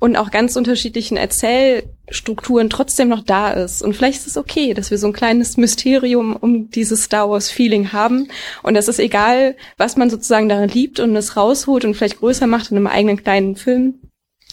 [0.00, 3.82] und auch ganz unterschiedlichen Erzählstrukturen trotzdem noch da ist.
[3.82, 7.50] Und vielleicht ist es okay, dass wir so ein kleines Mysterium um dieses Star Wars
[7.50, 8.28] Feeling haben.
[8.62, 12.46] Und das ist egal, was man sozusagen darin liebt und es rausholt und vielleicht größer
[12.46, 13.94] macht in einem eigenen kleinen Film,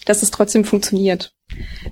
[0.05, 1.31] dass es trotzdem funktioniert.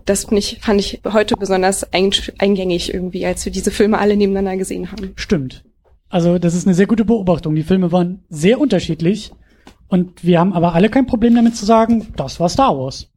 [0.05, 4.57] Das ich, fand ich heute besonders ein- eingängig irgendwie, als wir diese Filme alle nebeneinander
[4.57, 5.13] gesehen haben.
[5.15, 5.63] Stimmt.
[6.09, 7.55] Also das ist eine sehr gute Beobachtung.
[7.55, 9.31] Die Filme waren sehr unterschiedlich
[9.87, 13.09] und wir haben aber alle kein Problem damit zu sagen, das war Star Wars.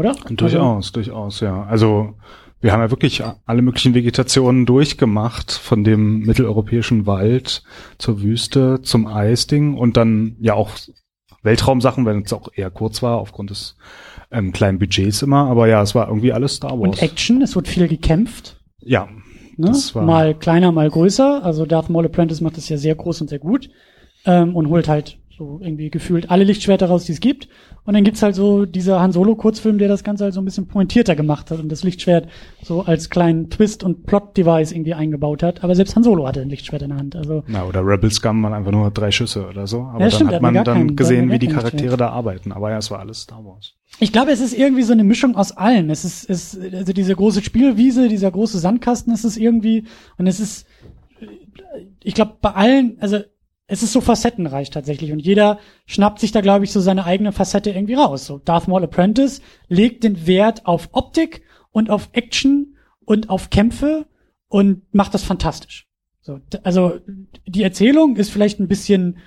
[0.00, 0.10] Oder?
[0.10, 1.62] Also, Durchaus, durchaus, ja.
[1.64, 2.14] Also
[2.60, 7.62] wir haben ja wirklich alle möglichen Vegetationen durchgemacht, von dem mitteleuropäischen Wald
[7.98, 10.70] zur Wüste, zum Eisding und dann ja auch
[11.42, 13.76] Weltraumsachen, wenn es auch eher kurz war, aufgrund des
[14.30, 15.46] ähm, kleinen Budgets immer.
[15.48, 16.80] Aber ja, es war irgendwie alles Star Wars.
[16.90, 18.60] und Action, es wird viel gekämpft.
[18.80, 19.08] ja,
[19.56, 19.66] Ne?
[19.66, 21.44] Das war- Mal kleiner, mal größer.
[21.44, 23.68] Also Darth Maul Apprentice macht das ja sehr groß und sehr gut.
[24.24, 27.48] Ähm, und holt halt so irgendwie gefühlt alle Lichtschwerter raus, die es gibt.
[27.86, 30.44] Und dann gibt's halt so dieser Han Solo Kurzfilm, der das Ganze halt so ein
[30.44, 32.28] bisschen pointierter gemacht hat und das Lichtschwert
[32.62, 35.64] so als kleinen Twist und Plot-Device irgendwie eingebaut hat.
[35.64, 37.16] Aber selbst Han Solo hatte ein Lichtschwert in der Hand.
[37.16, 39.80] Also Na, oder Rebel Scum waren einfach nur drei Schüsse oder so.
[39.80, 42.52] Aber Ja, dann stimmt, hat man man dann keinen- gesehen, wie die Charaktere da arbeiten.
[42.52, 43.76] Aber ja, es war alles Star Wars.
[43.98, 45.88] Ich glaube, es ist irgendwie so eine Mischung aus allem.
[45.88, 49.84] Es ist, es, also diese große Spielwiese, dieser große Sandkasten, es ist irgendwie,
[50.18, 50.66] und es ist,
[52.02, 53.20] ich glaube, bei allen, also
[53.70, 57.32] es ist so facettenreich tatsächlich und jeder schnappt sich da, glaube ich, so seine eigene
[57.32, 58.26] Facette irgendwie raus.
[58.26, 64.06] So Darth Maul Apprentice legt den Wert auf Optik und auf Action und auf Kämpfe
[64.48, 65.86] und macht das fantastisch.
[66.20, 66.98] So, also
[67.46, 69.18] die Erzählung ist vielleicht ein bisschen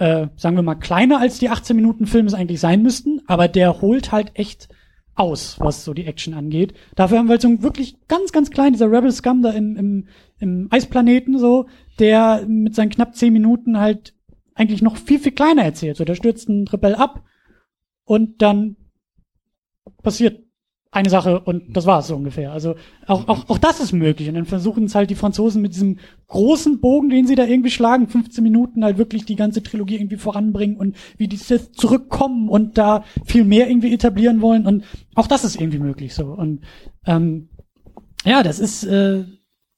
[0.00, 3.48] äh, sagen wir mal, kleiner als die 18 Minuten Filme es eigentlich sein müssten, aber
[3.48, 4.68] der holt halt echt
[5.14, 6.72] aus, was so die Action angeht.
[6.94, 9.76] Dafür haben wir halt so einen wirklich ganz, ganz klein, dieser Rebel Scum da im,
[9.76, 11.66] im, im Eisplaneten so,
[12.00, 14.14] der mit seinen knapp 10 Minuten halt
[14.54, 15.96] eigentlich noch viel, viel kleiner erzählt.
[15.96, 17.22] So, da stürzt ein Rebell ab
[18.04, 18.76] und dann
[20.02, 20.42] passiert
[20.92, 22.50] eine Sache und das war's so ungefähr.
[22.50, 22.74] Also
[23.06, 24.28] auch, auch, auch das ist möglich.
[24.28, 27.70] Und dann versuchen es halt die Franzosen mit diesem großen Bogen, den sie da irgendwie
[27.70, 32.48] schlagen, 15 Minuten halt wirklich die ganze Trilogie irgendwie voranbringen und wie die Sith zurückkommen
[32.48, 34.66] und da viel mehr irgendwie etablieren wollen.
[34.66, 34.84] Und
[35.14, 36.26] auch das ist irgendwie möglich so.
[36.26, 36.62] Und
[37.06, 37.50] ähm,
[38.24, 39.24] ja, das ist äh,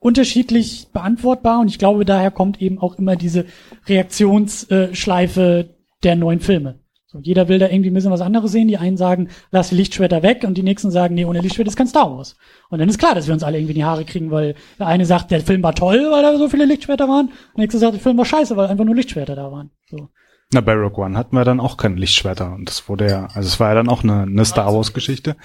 [0.03, 3.46] unterschiedlich beantwortbar und ich glaube, daher kommt eben auch immer diese
[3.86, 5.70] Reaktionsschleife
[6.03, 6.80] der neuen Filme.
[7.07, 8.68] So, jeder will da irgendwie ein bisschen was anderes sehen.
[8.68, 11.76] Die einen sagen, lass die Lichtschwerter weg und die nächsten sagen, nee, ohne Lichtschwert ist
[11.76, 12.36] kein Star Wars.
[12.70, 14.86] Und dann ist klar, dass wir uns alle irgendwie in die Haare kriegen, weil der
[14.86, 17.28] eine sagt, der Film war toll, weil da so viele Lichtschwerter waren.
[17.55, 19.70] Der nächste sagt, der Film war scheiße, weil einfach nur Lichtschwerter da waren.
[19.88, 20.09] So.
[20.53, 23.46] Na, bei Rogue One hatten wir dann auch keine Lichtschwerter und das wurde ja, also
[23.46, 25.36] es war ja dann auch eine, eine Star Wars Geschichte.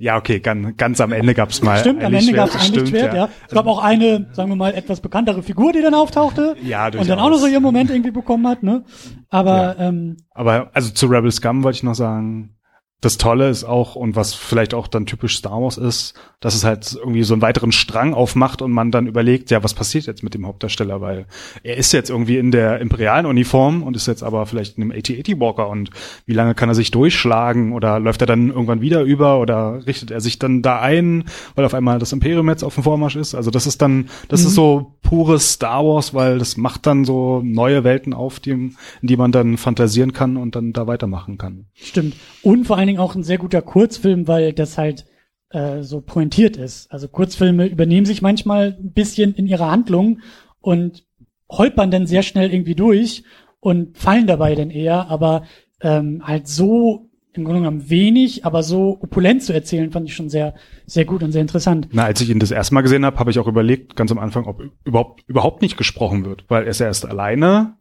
[0.00, 3.12] Ja, okay, ganz, ganz am Ende gab's mal Stimmt, am Ende gab es ein Lichtschwert,
[3.12, 3.28] ja.
[3.46, 6.56] Es gab auch eine, sagen wir mal, etwas bekanntere Figur, die dann auftauchte.
[6.62, 8.82] Ja, Und dann auch noch so ihren Moment irgendwie bekommen hat, ne?
[9.28, 12.56] Aber ähm, Aber also zu Rebel Scum wollte ich noch sagen,
[13.00, 16.64] das Tolle ist auch, und was vielleicht auch dann typisch Star Wars ist, dass es
[16.64, 20.22] halt irgendwie so einen weiteren Strang aufmacht und man dann überlegt, ja, was passiert jetzt
[20.22, 21.26] mit dem Hauptdarsteller, weil
[21.62, 24.92] er ist jetzt irgendwie in der imperialen Uniform und ist jetzt aber vielleicht in einem
[24.92, 25.90] AT-80 Walker und
[26.26, 30.10] wie lange kann er sich durchschlagen oder läuft er dann irgendwann wieder über oder richtet
[30.10, 31.24] er sich dann da ein,
[31.54, 33.34] weil auf einmal das Imperium jetzt auf dem Vormarsch ist?
[33.34, 37.40] Also das ist dann, das ist so pures Star Wars, weil das macht dann so
[37.44, 41.66] neue Welten auf, die, in die man dann fantasieren kann und dann da weitermachen kann.
[41.74, 42.14] Stimmt.
[42.42, 45.06] Und vor allen Dingen auch ein sehr guter Kurzfilm, weil das halt
[45.50, 46.92] äh, so pointiert ist.
[46.92, 50.20] Also Kurzfilme übernehmen sich manchmal ein bisschen in ihrer Handlung
[50.60, 51.04] und
[51.50, 53.24] holpern dann sehr schnell irgendwie durch
[53.58, 55.44] und fallen dabei dann eher, aber
[55.80, 60.28] ähm, halt so im Grunde genommen wenig, aber so opulent zu erzählen, fand ich schon
[60.28, 60.54] sehr,
[60.86, 61.88] sehr gut und sehr interessant.
[61.92, 64.18] Na, als ich ihn das erste Mal gesehen habe, habe ich auch überlegt, ganz am
[64.18, 67.76] Anfang, ob überhaupt überhaupt nicht gesprochen wird, weil er ist erst alleine.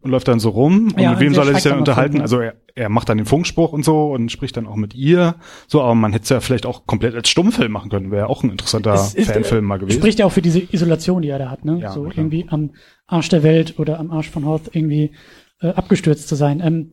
[0.00, 0.92] Und läuft dann so rum.
[0.94, 2.16] Und Ja, mit wem soll er sich dann unterhalten?
[2.18, 4.94] so, Also er, er macht dann den Funkspruch und so und spricht dann auch mit
[4.94, 5.36] ihr.
[5.66, 8.10] So, aber man hätte es ja vielleicht auch komplett als Stummfilm machen können.
[8.10, 9.98] Wäre auch ein interessanter Es ist, Fanfilm mal gewesen.
[9.98, 11.78] Spricht ja auch für diese Isolation, die er da hat, ne?
[11.80, 12.16] Ja, so klar.
[12.18, 12.72] irgendwie am
[13.06, 15.12] Arsch der Welt oder am Arsch von Hoth irgendwie
[15.60, 16.60] äh, abgestürzt zu sein.
[16.60, 16.92] Ähm,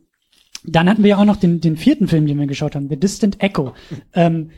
[0.66, 2.98] dann hatten wir ja auch noch den, den vierten Film, den wir geschaut haben, The
[2.98, 3.74] Distant Echo,
[4.14, 4.52] ähm,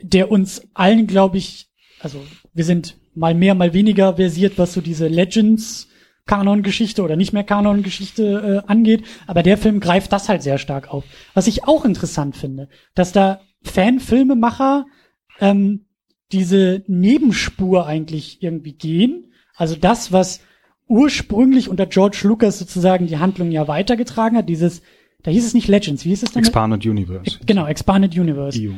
[0.00, 1.68] der uns allen, glaube ich,
[2.00, 2.18] also
[2.52, 5.88] wir sind mal mehr, mal weniger versiert, was so diese Legends
[6.26, 10.92] Kanon-Geschichte oder nicht mehr Kanon-Geschichte äh, angeht, aber der Film greift das halt sehr stark
[10.92, 11.04] auf.
[11.34, 14.86] Was ich auch interessant finde, dass da Fanfilmemacher
[15.40, 15.86] ähm,
[16.30, 19.32] diese Nebenspur eigentlich irgendwie gehen.
[19.54, 20.40] Also das, was
[20.88, 24.82] ursprünglich unter George Lucas sozusagen die Handlung ja weitergetragen hat, dieses,
[25.22, 26.42] da hieß es nicht Legends, wie hieß es denn?
[26.42, 27.38] Expanded Universe.
[27.46, 28.58] Genau, Expanded Universe.
[28.60, 28.72] EU.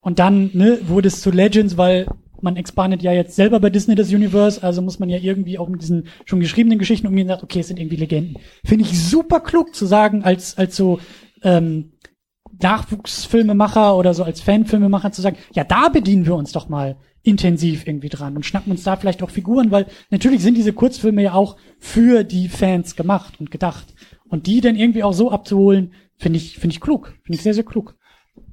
[0.00, 2.06] Und dann ne, wurde es zu Legends, weil
[2.42, 5.68] man expandet ja jetzt selber bei Disney das Universe, also muss man ja irgendwie auch
[5.68, 8.36] mit diesen schon geschriebenen Geschichten umgehen und sagt, okay, es sind irgendwie Legenden.
[8.64, 11.00] Finde ich super klug zu sagen, als, als so
[11.42, 11.92] ähm,
[12.60, 17.86] Nachwuchsfilmemacher oder so als Fanfilmemacher zu sagen, ja, da bedienen wir uns doch mal intensiv
[17.86, 21.34] irgendwie dran und schnappen uns da vielleicht auch Figuren, weil natürlich sind diese Kurzfilme ja
[21.34, 23.94] auch für die Fans gemacht und gedacht.
[24.28, 27.14] Und die dann irgendwie auch so abzuholen, finde ich, finde ich klug.
[27.24, 27.96] Finde ich sehr, sehr klug.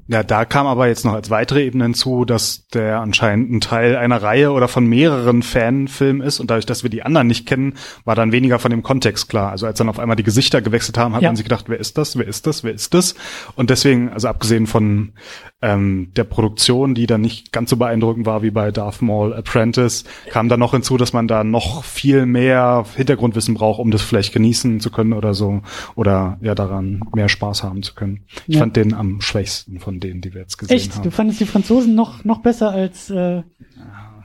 [0.09, 3.95] Ja, da kam aber jetzt noch als weitere Ebene hinzu, dass der anscheinend ein Teil
[3.97, 7.73] einer Reihe oder von mehreren Fanfilmen ist und dadurch, dass wir die anderen nicht kennen,
[8.05, 9.51] war dann weniger von dem Kontext klar.
[9.51, 11.29] Also als dann auf einmal die Gesichter gewechselt haben, hat Ja.
[11.29, 13.15] man sich gedacht, wer ist das, wer ist das, wer ist das?
[13.55, 15.13] Und deswegen, also abgesehen von
[15.61, 20.03] ähm, der Produktion, die dann nicht ganz so beeindruckend war wie bei Darth Maul Apprentice,
[20.29, 24.33] kam dann noch hinzu, dass man da noch viel mehr Hintergrundwissen braucht, um das vielleicht
[24.33, 25.61] genießen zu können oder so
[25.95, 28.21] oder ja daran mehr Spaß haben zu können.
[28.47, 28.59] Ich Ja.
[28.61, 30.95] fand den am schwächsten von denen, die wir jetzt gesehen Echt?
[30.95, 31.03] haben.
[31.03, 33.43] Du fandest die Franzosen noch, noch besser als, äh,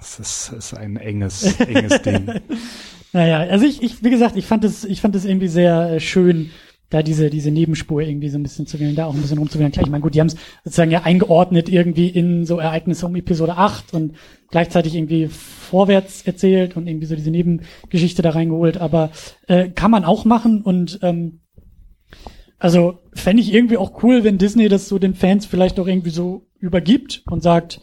[0.01, 2.29] Es ist, es ist ein enges, enges Ding.
[3.13, 6.01] naja, also ich, ich, wie gesagt, ich fand es, ich fand es irgendwie sehr äh,
[6.01, 6.51] schön,
[6.93, 9.73] da diese, diese Nebenspur irgendwie so ein bisschen zu wählen, da auch ein bisschen rumzuwählen.
[9.73, 13.17] Klar, ich meine, gut, die haben es sozusagen ja eingeordnet irgendwie in so Ereignisse um
[13.17, 14.15] Episode 8 und
[14.51, 19.11] gleichzeitig irgendwie vorwärts erzählt und irgendwie so diese Nebengeschichte da reingeholt, aber
[19.47, 21.41] äh, kann man auch machen und ähm,
[22.63, 26.11] also fände ich irgendwie auch cool, wenn Disney das so den Fans vielleicht auch irgendwie
[26.11, 27.81] so übergibt und sagt,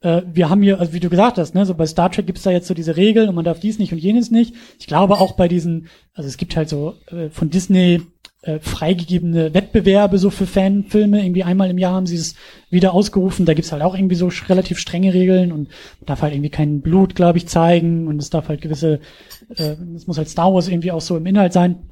[0.00, 2.44] äh, wir haben hier, also wie du gesagt hast, ne, so bei Star Trek gibt's
[2.44, 4.54] da jetzt so diese Regeln und man darf dies nicht und jenes nicht.
[4.78, 8.02] Ich glaube auch bei diesen, also es gibt halt so äh, von Disney
[8.42, 11.24] äh, freigegebene Wettbewerbe so für Fanfilme.
[11.24, 12.36] Irgendwie einmal im Jahr haben sie es
[12.70, 13.44] wieder ausgerufen.
[13.44, 16.80] Da gibt's halt auch irgendwie so relativ strenge Regeln und man darf halt irgendwie kein
[16.80, 19.00] Blut, glaube ich, zeigen und es darf halt gewisse,
[19.56, 21.88] äh, es muss halt Star Wars irgendwie auch so im Inhalt sein.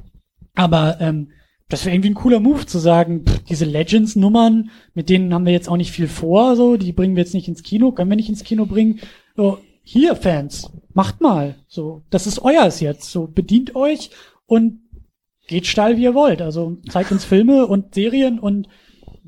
[0.55, 1.31] Aber ähm,
[1.69, 5.53] das wäre irgendwie ein cooler Move zu sagen, pff, diese Legends-Nummern, mit denen haben wir
[5.53, 8.17] jetzt auch nicht viel vor, so, die bringen wir jetzt nicht ins Kino, können wir
[8.17, 9.01] nicht ins Kino bringen.
[9.37, 11.57] So, hier, Fans, macht mal.
[11.67, 13.11] So, das ist euers jetzt.
[13.11, 14.11] So, bedient euch
[14.47, 14.81] und
[15.47, 16.43] geht steil, wie ihr wollt.
[16.43, 18.69] Also zeigt uns Filme und Serien und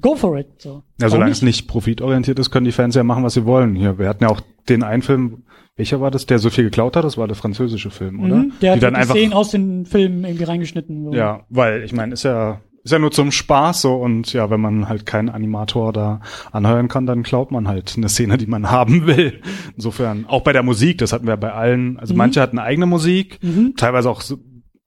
[0.01, 0.49] go for it.
[0.59, 0.83] So.
[1.01, 3.75] Ja, solange es nicht profitorientiert ist, können die Fans ja machen, was sie wollen.
[3.75, 4.41] Hier, wir hatten ja auch
[4.75, 5.43] den einen Film,
[5.77, 7.05] welcher war das, der so viel geklaut hat?
[7.05, 8.37] Das war der französische Film, oder?
[8.37, 11.05] Mhm, der die hat dann die einfach, Szenen aus den Filmen irgendwie reingeschnitten.
[11.07, 11.13] So.
[11.13, 14.61] ja, weil ich meine, ist ja ist ja nur zum Spaß so und ja, wenn
[14.63, 18.71] man halt keinen Animator da anheuern kann, dann klaut man halt eine Szene, die man
[18.71, 19.43] haben will.
[19.77, 21.99] Insofern auch bei der Musik, das hatten wir bei allen.
[21.99, 22.19] Also Mhm.
[22.19, 23.75] manche hatten eigene Musik, Mhm.
[23.77, 24.23] teilweise auch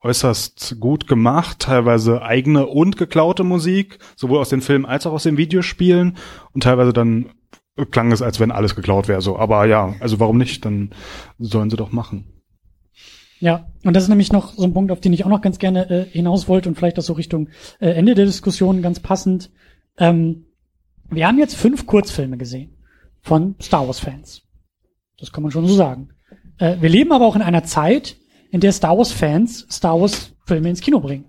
[0.01, 5.23] äußerst gut gemacht, teilweise eigene und geklaute Musik, sowohl aus den Filmen als auch aus
[5.23, 6.17] den Videospielen
[6.51, 7.27] und teilweise dann
[7.91, 9.37] klang es, als wenn alles geklaut wäre so.
[9.37, 10.63] Aber ja, also warum nicht?
[10.65, 10.91] Dann
[11.39, 12.25] sollen sie doch machen.
[13.39, 15.59] Ja, und das ist nämlich noch so ein Punkt, auf den ich auch noch ganz
[15.59, 17.49] gerne äh, hinaus wollte und vielleicht auch so Richtung
[17.79, 19.51] äh, Ende der Diskussion ganz passend.
[19.97, 20.45] Ähm,
[21.09, 22.77] wir haben jetzt fünf Kurzfilme gesehen
[23.21, 24.43] von Star Wars-Fans.
[25.17, 26.09] Das kann man schon so sagen.
[26.57, 28.15] Äh, wir leben aber auch in einer Zeit,
[28.49, 31.25] in der Star Wars-Fans Star Wars-Filme ins Kino bringen.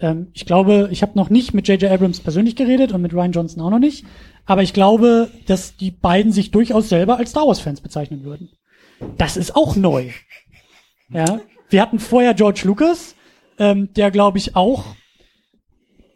[0.00, 1.90] Ähm, ich glaube, ich habe noch nicht mit J.J.
[1.90, 4.04] Abrams persönlich geredet und mit Ryan Johnson auch noch nicht.
[4.44, 8.50] Aber ich glaube, dass die beiden sich durchaus selber als Star Wars-Fans bezeichnen würden.
[9.18, 10.10] Das ist auch neu.
[11.10, 13.14] Ja, wir hatten vorher George Lucas,
[13.58, 14.84] ähm, der glaube ich auch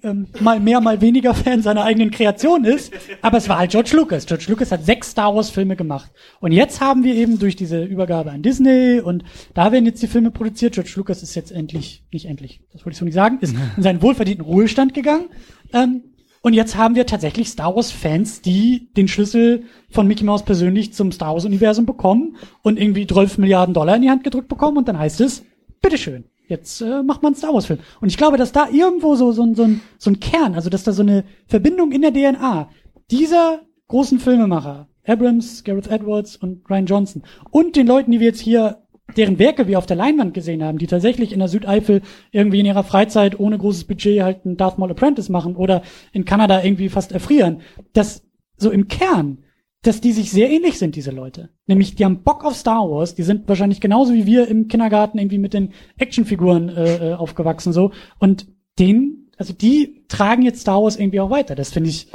[0.02, 2.92] ähm, mal mehr, mal weniger Fan seiner eigenen Kreation ist.
[3.22, 4.26] Aber es war halt George Lucas.
[4.26, 6.10] George Lucas hat sechs Star Wars Filme gemacht.
[6.40, 9.24] Und jetzt haben wir eben durch diese Übergabe an Disney und
[9.54, 10.74] da werden jetzt die Filme produziert.
[10.74, 13.82] George Lucas ist jetzt endlich, nicht endlich, das wollte ich so nicht sagen, ist in
[13.82, 15.26] seinen wohlverdienten Ruhestand gegangen.
[15.72, 16.02] Ähm,
[16.42, 21.12] Und jetzt haben wir tatsächlich Star Wars-Fans, die den Schlüssel von Mickey Mouse persönlich zum
[21.12, 24.98] Star Wars-Universum bekommen und irgendwie 12 Milliarden Dollar in die Hand gedrückt bekommen und dann
[24.98, 25.44] heißt es,
[25.82, 27.78] bitteschön, jetzt äh, macht man einen Star Wars-Film.
[28.00, 30.84] Und ich glaube, dass da irgendwo so, so, so, ein, so ein Kern, also dass
[30.84, 32.68] da so eine Verbindung in der DNA
[33.10, 38.40] dieser großen Filmemacher, Abrams, Gareth Edwards und Ryan Johnson und den Leuten, die wir jetzt
[38.40, 38.82] hier
[39.16, 42.66] deren Werke wir auf der Leinwand gesehen haben, die tatsächlich in der Südeifel irgendwie in
[42.66, 45.82] ihrer Freizeit ohne großes Budget halt einen Darth Maul Apprentice machen oder
[46.12, 48.22] in Kanada irgendwie fast erfrieren, dass
[48.56, 49.38] so im Kern,
[49.82, 51.50] dass die sich sehr ähnlich sind, diese Leute.
[51.66, 55.18] Nämlich, die haben Bock auf Star Wars, die sind wahrscheinlich genauso wie wir im Kindergarten
[55.18, 58.46] irgendwie mit den Actionfiguren äh, äh, aufgewachsen so und
[58.78, 61.54] den, also die tragen jetzt Star Wars irgendwie auch weiter.
[61.54, 62.08] Das finde ich,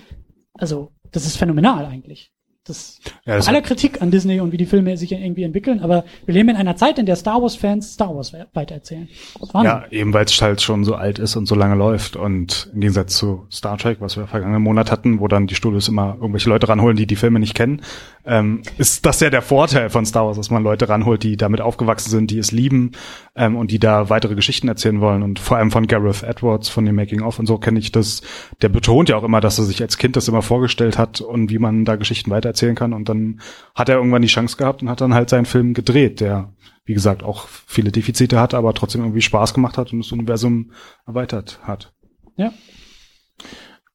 [0.54, 2.32] also das ist phänomenal eigentlich.
[2.68, 6.04] Das, Ja, das- aller Kritik an Disney und wie die Filme sich irgendwie entwickeln, aber
[6.26, 9.08] wir leben in einer Zeit, in der Star Wars Fans Star Wars we- weitererzählen.
[9.54, 12.16] Ja, eben weil es halt schon so alt ist und so lange läuft.
[12.16, 15.88] Und im Gegensatz zu Star Trek, was wir vergangenen Monat hatten, wo dann die Studios
[15.88, 17.82] immer irgendwelche Leute ranholen, die die Filme nicht kennen,
[18.26, 21.62] ähm, ist das ja der Vorteil von Star Wars, dass man Leute ranholt, die damit
[21.62, 22.94] aufgewachsen sind, die es lieben
[23.36, 25.22] ähm, und die da weitere Geschichten erzählen wollen.
[25.22, 28.24] Und vor allem von Gareth Edwards, von dem Making-of und so kenne ich das.
[28.64, 31.52] Der betont ja auch immer, dass er sich als Kind das immer vorgestellt hat und
[31.52, 32.94] wie man da Geschichten weitererzählen kann.
[32.94, 33.42] Und dann
[33.76, 36.54] hat er irgendwann die Chance gehabt und hat dann halt seinen Film gedreht, der
[36.88, 40.72] wie gesagt, auch viele Defizite hat, aber trotzdem irgendwie Spaß gemacht hat und das Universum
[41.08, 41.92] erweitert hat.
[42.38, 42.54] Ja.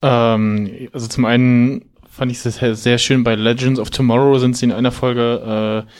[0.02, 4.64] Ähm, also zum einen fand ich es sehr, schön, bei Legends of Tomorrow sind sie
[4.64, 5.90] in einer Folge äh,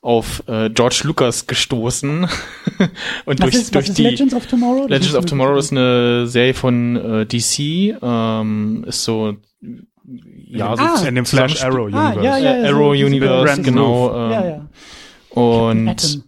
[0.00, 2.20] auf äh, George Lucas gestoßen.
[3.26, 4.86] Und Was durch, ist, durch die Legends of Tomorrow?
[4.86, 9.36] Legends ist- of Tomorrow ist eine Serie von äh, DC, ähm, ist so
[10.48, 11.08] ja, so Ah.
[11.08, 12.24] In dem Flash Arrow Ah, Universe.
[12.24, 14.14] ja, ja, ja, Arrow so- Universe, Brandon genau.
[14.16, 14.68] Ähm, ja.
[15.42, 16.22] Und Atom.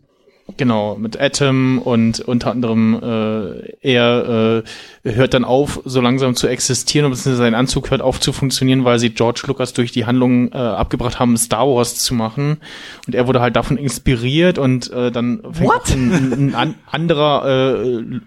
[0.57, 6.47] Genau, mit Atom und unter anderem äh, er äh, hört dann auf, so langsam zu
[6.47, 10.05] existieren, und beziehungsweise sein Anzug hört auf zu funktionieren, weil sie George Lucas durch die
[10.05, 12.59] Handlung äh, abgebracht haben, Star Wars zu machen.
[13.07, 17.47] Und er wurde halt davon inspiriert und äh, dann fängt ein, ein, ein an, anderer
[17.83, 18.21] äh,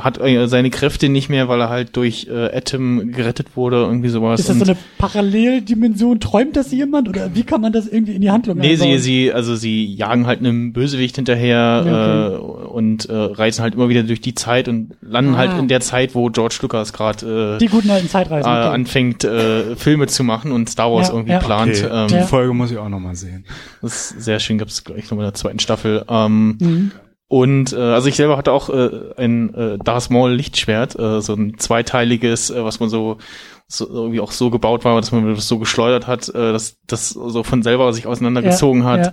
[0.00, 4.08] hat äh, seine Kräfte nicht mehr, weil er halt durch äh, Atom gerettet wurde, irgendwie
[4.10, 4.38] sowas.
[4.40, 6.20] Ist das so eine Paralleldimension?
[6.20, 7.08] Träumt das jemand?
[7.08, 8.98] Oder wie kann man das irgendwie in die Handlung Nee, sie, einbauen?
[9.00, 13.88] sie, also sie jagen halt einem Bösewicht hinterher Ja, äh, und äh, reisen halt immer
[13.88, 15.38] wieder durch die Zeit und landen Ah.
[15.38, 18.50] halt in der Zeit, wo George Lucas gerade äh, Die guten alten Zeitreisen.
[18.50, 18.68] äh, Okay.
[18.74, 21.38] anfängt, äh, Filme zu machen und Star Wars Ja, irgendwie ja.
[21.38, 21.70] plant.
[21.84, 22.22] Okay, Ähm, die.
[22.26, 23.44] Folge muss ich auch noch mal sehen.
[23.82, 26.04] Das ist sehr schön, gibt's gleich noch in der zweiten Staffel.
[26.08, 26.92] Ähm, Mhm.
[27.30, 31.34] Und äh, also ich selber hatte auch äh, ein äh, Darth Maul Lichtschwert, äh, so
[31.34, 33.18] ein zweiteiliges, äh, was man so,
[33.66, 37.10] so irgendwie auch so gebaut war, dass man das so geschleudert hat, äh, dass das
[37.10, 39.12] so von selber sich auseinandergezogen Ja, hat, ja.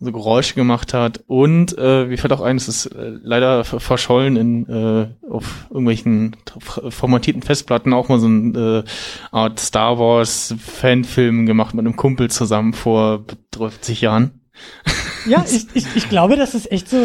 [0.00, 1.22] so Geräusche gemacht hat.
[1.28, 5.66] Und äh, mir fällt auch ein, es ist äh, leider ver- verschollen in äh, auf
[5.70, 8.82] irgendwelchen formatierten Festplatten auch mal so ein äh,
[9.30, 14.40] Art Star Wars Fanfilm gemacht mit einem Kumpel zusammen vor 30 Jahren.
[15.26, 16.96] Ja, ich, ich, ich glaube, das ist echt so,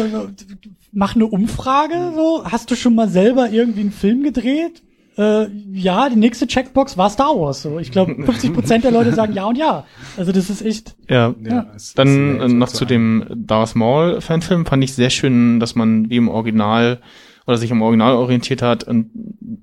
[0.92, 4.82] mach eine Umfrage, so, hast du schon mal selber irgendwie einen Film gedreht?
[5.16, 7.80] Äh, ja, die nächste Checkbox war Star Wars, so.
[7.80, 9.84] Ich glaube, 50 Prozent der Leute sagen ja und ja.
[10.16, 11.66] Also das ist echt, Ja, Ja.
[11.74, 15.74] es- Dann es- äh, noch zu dem Darth Maul Fanfilm fand ich sehr schön, dass
[15.74, 17.00] man wie im Original
[17.48, 19.10] oder sich am Original orientiert hat und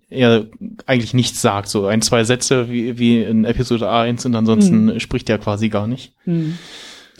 [0.09, 0.47] er
[0.87, 5.29] eigentlich nichts sagt, so ein, zwei Sätze wie, wie in Episode 1 und ansonsten spricht
[5.29, 6.13] er quasi gar nicht.
[6.25, 6.57] hm.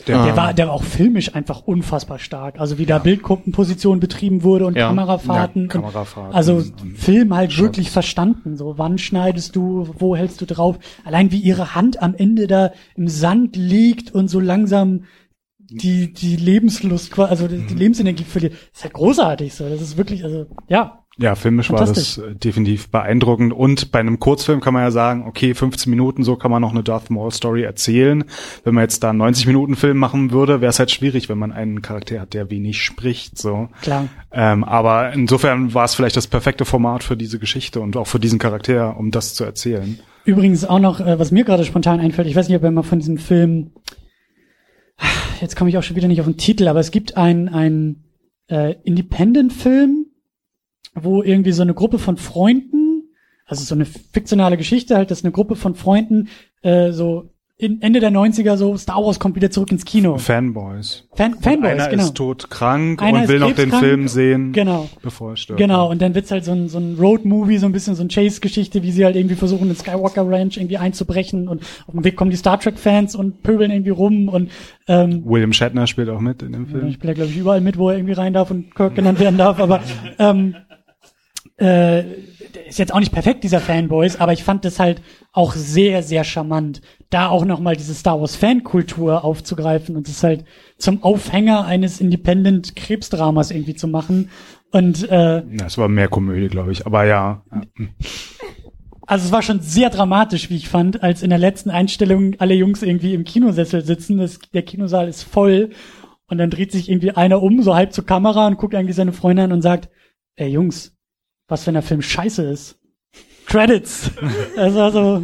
[0.06, 2.60] Der, der war, der war auch filmisch einfach unfassbar stark.
[2.60, 4.88] Also wie da Bildgruppenposition betrieben wurde und Ja.
[4.88, 5.62] Kamerafahrten.
[5.62, 6.62] Ja, Kamerafahrten also
[6.94, 8.56] Film halt wirklich verstanden.
[8.56, 10.78] So, wann schneidest du, wo hältst du drauf?
[11.04, 15.04] Allein wie ihre Hand am Ende da im Sand liegt und so langsam
[15.58, 17.80] die, die Lebenslust, also die, die Mhm.
[17.80, 18.52] Lebensenergie verliert.
[18.52, 19.68] Das ist ja großartig so.
[19.68, 21.02] Das ist wirklich, also, ja.
[21.18, 23.54] Ja, filmisch war das äh, definitiv beeindruckend.
[23.54, 26.72] Und bei einem Kurzfilm kann man ja sagen, okay, 15 Minuten, so kann man noch
[26.72, 28.24] eine Darth Maul Story erzählen.
[28.64, 31.38] Wenn man jetzt da einen 90 Minuten Film machen würde, wäre es halt schwierig, wenn
[31.38, 33.70] man einen Charakter hat, der wenig spricht, so.
[33.80, 34.08] Klar.
[34.30, 38.20] Ähm, aber insofern war es vielleicht das perfekte Format für diese Geschichte und auch für
[38.20, 39.98] diesen Charakter, um das zu erzählen.
[40.26, 42.82] Übrigens auch noch, äh, was mir gerade spontan einfällt, ich weiß nicht, ob ihr mal
[42.82, 43.70] von diesem Film,
[45.40, 48.04] jetzt komme ich auch schon wieder nicht auf den Titel, aber es gibt einen, einen
[48.48, 50.05] äh, Independent-Film,
[50.96, 53.04] wo irgendwie so eine Gruppe von Freunden,
[53.46, 56.28] also so eine fiktionale Geschichte halt, dass eine Gruppe von Freunden
[56.62, 60.18] äh, so in Ende der 90er so, Star Wars kommt wieder zurück ins Kino.
[60.18, 61.08] Fanboys.
[61.14, 62.02] Fan, Fanboys, Einer genau.
[62.02, 63.72] ist todkrank Einer und will noch den.
[63.72, 64.90] Film sehen, Genau.
[65.00, 65.58] bevor er stirbt.
[65.58, 68.08] Genau, und dann wird's halt so ein, so ein Road-Movie, so ein bisschen so ein
[68.08, 72.16] Chase-Geschichte, wie sie halt irgendwie versuchen, den Skywalker Ranch irgendwie einzubrechen und auf dem Weg
[72.16, 74.50] kommen die Star Trek-Fans und pöbeln irgendwie rum und
[74.86, 76.88] ähm, William Shatner spielt auch mit in dem Film.
[76.88, 79.18] ich bin ja, glaube ich, überall mit, wo er irgendwie rein darf und Kirk genannt
[79.18, 79.80] werden darf, aber
[80.18, 80.56] ähm,
[81.58, 82.04] äh,
[82.68, 85.02] ist jetzt auch nicht perfekt, dieser Fanboys, aber ich fand das halt
[85.32, 86.80] auch sehr, sehr charmant,
[87.10, 90.44] da auch nochmal diese Star Wars Fankultur aufzugreifen und es halt
[90.78, 94.30] zum Aufhänger eines Independent Krebsdramas irgendwie zu machen.
[94.72, 96.86] Und äh, Ja, es war mehr Komödie, glaube ich.
[96.86, 97.42] Aber ja.
[99.06, 102.54] also es war schon sehr dramatisch, wie ich fand, als in der letzten Einstellung alle
[102.54, 104.18] Jungs irgendwie im Kinosessel sitzen.
[104.18, 105.70] Das, der Kinosaal ist voll
[106.28, 109.12] und dann dreht sich irgendwie einer um, so halb zur Kamera und guckt eigentlich seine
[109.12, 109.88] Freunde an und sagt,
[110.34, 110.95] ey Jungs,
[111.48, 112.78] was wenn der Film scheiße ist?
[113.46, 114.10] Credits.
[114.56, 115.22] also, also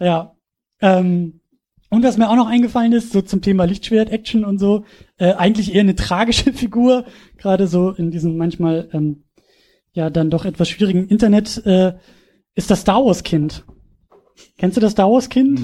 [0.00, 0.34] ja.
[0.80, 1.40] Ähm,
[1.90, 4.84] und was mir auch noch eingefallen ist, so zum Thema Lichtschwert, Action und so,
[5.16, 7.04] äh, eigentlich eher eine tragische Figur,
[7.36, 9.24] gerade so in diesem manchmal ähm,
[9.92, 11.94] ja dann doch etwas schwierigen Internet, äh,
[12.56, 13.64] ist das Star Wars Kind.
[14.58, 15.60] Kennst du das Star Wars Kind?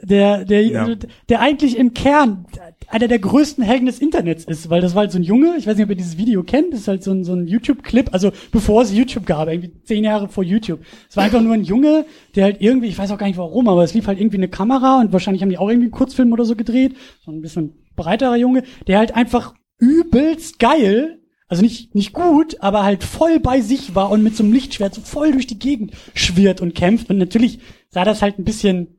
[0.00, 0.94] Der, der, Ja.
[1.28, 2.46] der eigentlich im Kern
[2.86, 5.66] einer der größten Helden des Internets ist, weil das war halt so ein Junge, ich
[5.66, 8.08] weiß nicht, ob ihr dieses Video kennt, das ist halt so ein, so ein YouTube-Clip,
[8.12, 10.80] also bevor es YouTube gab, irgendwie zehn Jahre vor YouTube.
[11.08, 13.68] Es war einfach nur ein Junge, der halt irgendwie, ich weiß auch gar nicht warum,
[13.68, 16.32] aber es lief halt irgendwie eine Kamera und wahrscheinlich haben die auch irgendwie einen Kurzfilm
[16.32, 21.18] oder so gedreht, so ein bisschen breiterer Junge, der halt einfach übelst geil
[21.48, 24.94] also nicht, nicht gut, aber halt voll bei sich war und mit so einem Lichtschwert
[24.94, 27.08] so voll durch die Gegend schwirrt und kämpft.
[27.08, 28.98] Und natürlich sah das halt ein bisschen,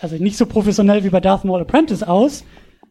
[0.00, 2.44] also nicht so professionell wie bei Darth Maul Apprentice aus,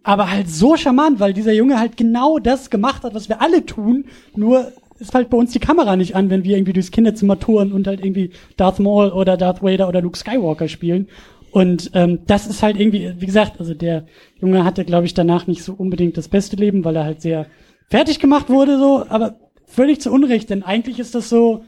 [0.03, 3.65] aber halt so charmant, weil dieser Junge halt genau das gemacht hat, was wir alle
[3.65, 7.39] tun, nur ist halt bei uns die Kamera nicht an, wenn wir irgendwie durchs Kinderzimmer
[7.39, 11.07] touren und halt irgendwie Darth Maul oder Darth Vader oder Luke Skywalker spielen.
[11.51, 14.05] Und ähm, das ist halt irgendwie, wie gesagt, also der
[14.39, 17.47] Junge hatte, glaube ich, danach nicht so unbedingt das beste Leben, weil er halt sehr
[17.89, 21.63] fertig gemacht wurde, so, aber völlig zu Unrecht, denn eigentlich ist das so,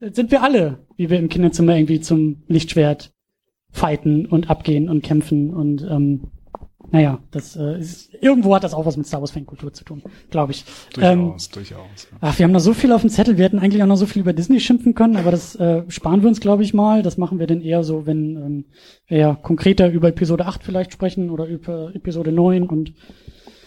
[0.00, 3.12] sind wir alle, wie wir im Kinderzimmer irgendwie zum Lichtschwert
[3.70, 6.30] fighten und abgehen und kämpfen und ähm,
[6.90, 10.02] naja, das äh, ist, irgendwo hat das auch was mit Star Wars Fankultur zu tun,
[10.30, 10.64] glaube ich.
[10.98, 12.08] Ähm, Durchaus, durchaus.
[12.10, 12.18] Ja.
[12.20, 13.36] Ach, wir haben noch so viel auf dem Zettel.
[13.36, 16.22] Wir hätten eigentlich auch noch so viel über Disney schimpfen können, aber das äh, sparen
[16.22, 17.02] wir uns, glaube ich, mal.
[17.02, 18.64] Das machen wir dann eher so, wenn ähm,
[19.06, 22.94] wir ja konkreter über Episode 8 vielleicht sprechen oder über Episode 9 und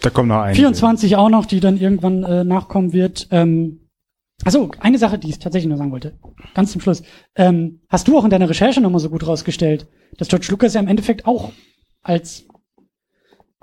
[0.02, 0.58] Da kommen noch einige.
[0.58, 3.28] 24 auch noch, die dann irgendwann äh, nachkommen wird.
[3.30, 3.82] Ähm,
[4.44, 6.14] also eine Sache, die ich tatsächlich nur sagen wollte,
[6.56, 7.04] ganz zum Schluss.
[7.36, 10.82] Ähm, hast du auch in deiner Recherche nochmal so gut rausgestellt, dass George Lucas ja
[10.82, 11.52] im Endeffekt auch
[12.02, 12.46] als,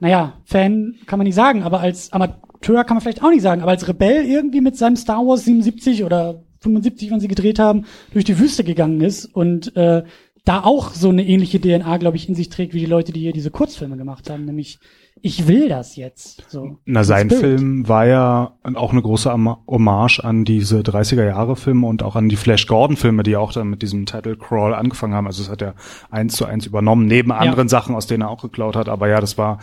[0.01, 3.63] naja, Fan kann man nicht sagen, aber als Amateur kann man vielleicht auch nicht sagen,
[3.63, 7.85] aber als Rebell irgendwie mit seinem Star Wars 77 oder 75, wann sie gedreht haben,
[8.13, 10.05] durch die Wüste gegangen ist und äh,
[10.45, 13.21] da auch so eine ähnliche DNA, glaube ich, in sich trägt, wie die Leute, die
[13.21, 14.79] hier diese Kurzfilme gemacht haben, nämlich
[15.23, 16.45] ich will das jetzt.
[16.49, 16.79] So.
[16.85, 17.31] Na, sein.
[17.31, 22.29] Film war ja auch eine große Hommage an diese 30er Jahre Filme und auch an
[22.29, 25.27] die Flash Gordon Filme, die auch dann mit diesem Title Crawl angefangen haben.
[25.27, 25.75] Also es hat er
[26.11, 28.89] eins zu eins übernommen, neben anderen Sachen, aus denen er auch geklaut hat.
[28.89, 29.59] Aber ja, das war,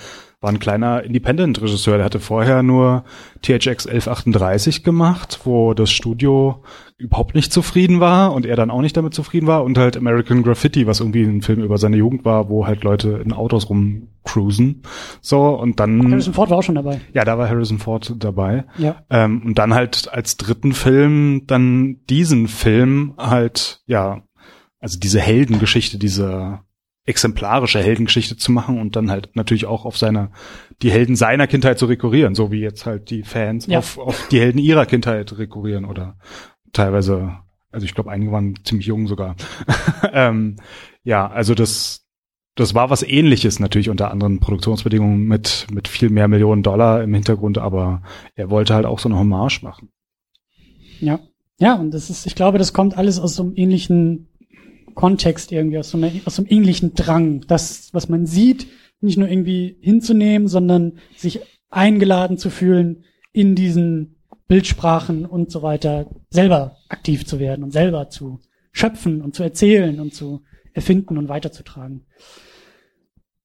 [0.46, 1.98] war ein kleiner Independent-Regisseur.
[1.98, 3.04] Der hatte vorher nur
[3.42, 6.64] THX 1138 gemacht, wo das Studio
[6.98, 10.44] überhaupt nicht zufrieden war und er dann auch nicht damit zufrieden war und halt American
[10.44, 14.84] Graffiti, was irgendwie ein Film über seine Jugend war, wo halt Leute in Autos rumcruisen.
[15.20, 16.12] So, und dann.
[16.12, 17.02] Harrison Ford war auch schon dabei.
[17.12, 18.66] Ja, da war Harrison Ford dabei.
[18.78, 18.98] Ja.
[19.10, 24.22] Ähm, und dann halt als dritten Film dann diesen Film halt, ja,
[24.80, 26.60] also diese Heldengeschichte, diese
[27.06, 30.32] exemplarische Heldengeschichte zu machen und dann halt natürlich auch auf seine,
[30.82, 33.80] die Helden seiner Kindheit zu rekurrieren, so wie jetzt halt die Fans Ja.
[33.80, 36.18] auf, auf die Helden ihrer Kindheit rekurrieren oder
[36.74, 37.38] teilweise,
[37.72, 39.36] also ich glaube, einige waren ziemlich jung sogar.
[40.14, 40.56] ähm,
[41.04, 42.06] ja, also das,
[42.56, 47.14] das war was ähnliches natürlich unter anderen Produktionsbedingungen mit, mit viel mehr Millionen Dollar im
[47.14, 48.02] Hintergrund, aber
[48.34, 49.90] er wollte halt auch so eine Hommage machen.
[51.00, 51.20] Ja.
[51.58, 54.28] Ja, und das ist, ich glaube, das kommt alles aus so einem ähnlichen
[54.96, 57.42] Kontext irgendwie, aus so, einer, aus so einem ähnlichen Drang.
[57.48, 58.68] Das, was man sieht,
[59.02, 64.16] nicht nur irgendwie hinzunehmen, sondern sich eingeladen zu fühlen, in diesen
[64.48, 68.40] Bildsprachen und so weiter selber aktiv zu werden und selber zu
[68.72, 70.42] schöpfen und zu erzählen und zu
[70.74, 72.06] erfinden und weiterzutragen.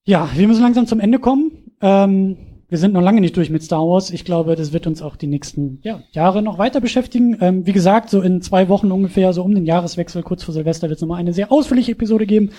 [0.05, 1.73] Ja, wir müssen langsam zum Ende kommen.
[1.81, 2.37] Ähm,
[2.71, 4.11] wir sind noch lange nicht durch mit Star Wars.
[4.11, 7.37] Ich glaube, das wird uns auch die nächsten ja, Jahre noch weiter beschäftigen.
[7.41, 10.89] Ähm, wie gesagt, so in zwei Wochen ungefähr, so um den Jahreswechsel, kurz vor Silvester,
[10.89, 12.51] wird es nochmal eine sehr ausführliche Episode geben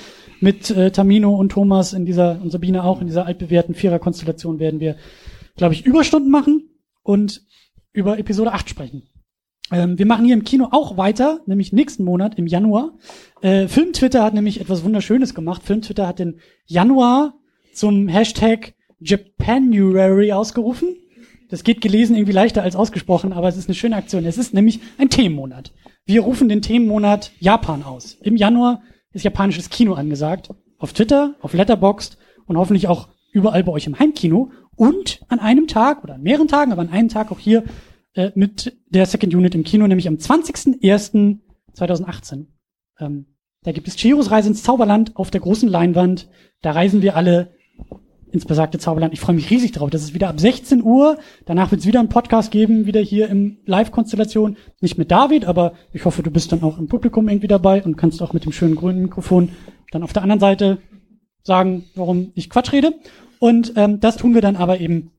[0.41, 4.81] mit äh, Tamino und Thomas in dieser und Sabine auch in dieser altbewährten Vierer-Konstellation werden
[4.81, 4.97] wir,
[5.55, 6.69] glaube ich, Überstunden machen
[7.03, 7.43] und
[7.93, 9.03] über Episode 8 sprechen.
[9.71, 12.97] Ähm, wir machen hier im Kino auch weiter, nämlich nächsten Monat im Januar.
[13.41, 15.63] Äh, Film Twitter hat nämlich etwas Wunderschönes gemacht.
[15.63, 17.35] Film Twitter hat den Januar
[17.73, 20.95] zum Hashtag Japanuary ausgerufen.
[21.49, 24.25] Das geht gelesen irgendwie leichter als ausgesprochen, aber es ist eine schöne Aktion.
[24.25, 25.73] Es ist nämlich ein Themenmonat.
[26.05, 28.17] Wir rufen den Themenmonat Japan aus.
[28.21, 28.81] Im Januar
[29.11, 30.51] ist japanisches Kino angesagt.
[30.77, 34.51] Auf Twitter, auf Letterboxd und hoffentlich auch überall bei euch im Heimkino.
[34.75, 37.63] Und an einem Tag oder an mehreren Tagen, aber an einem Tag auch hier
[38.13, 42.47] äh, mit der Second Unit im Kino, nämlich am 20.01.2018.
[42.99, 43.27] Ähm,
[43.63, 46.29] da gibt es Chihiros Reise ins Zauberland auf der großen Leinwand.
[46.61, 47.55] Da reisen wir alle
[48.31, 49.13] ins besagte Zauberland.
[49.13, 49.89] Ich freue mich riesig drauf.
[49.89, 51.17] Das ist wieder ab 16 Uhr.
[51.45, 54.57] Danach wird es wieder einen Podcast geben, wieder hier im Live-Konstellation.
[54.79, 57.97] Nicht mit David, aber ich hoffe, du bist dann auch im Publikum irgendwie dabei und
[57.97, 59.49] kannst auch mit dem schönen grünen Mikrofon
[59.91, 60.77] dann auf der anderen Seite
[61.43, 62.93] sagen, warum ich Quatsch rede.
[63.39, 65.11] Und ähm, das tun wir dann aber eben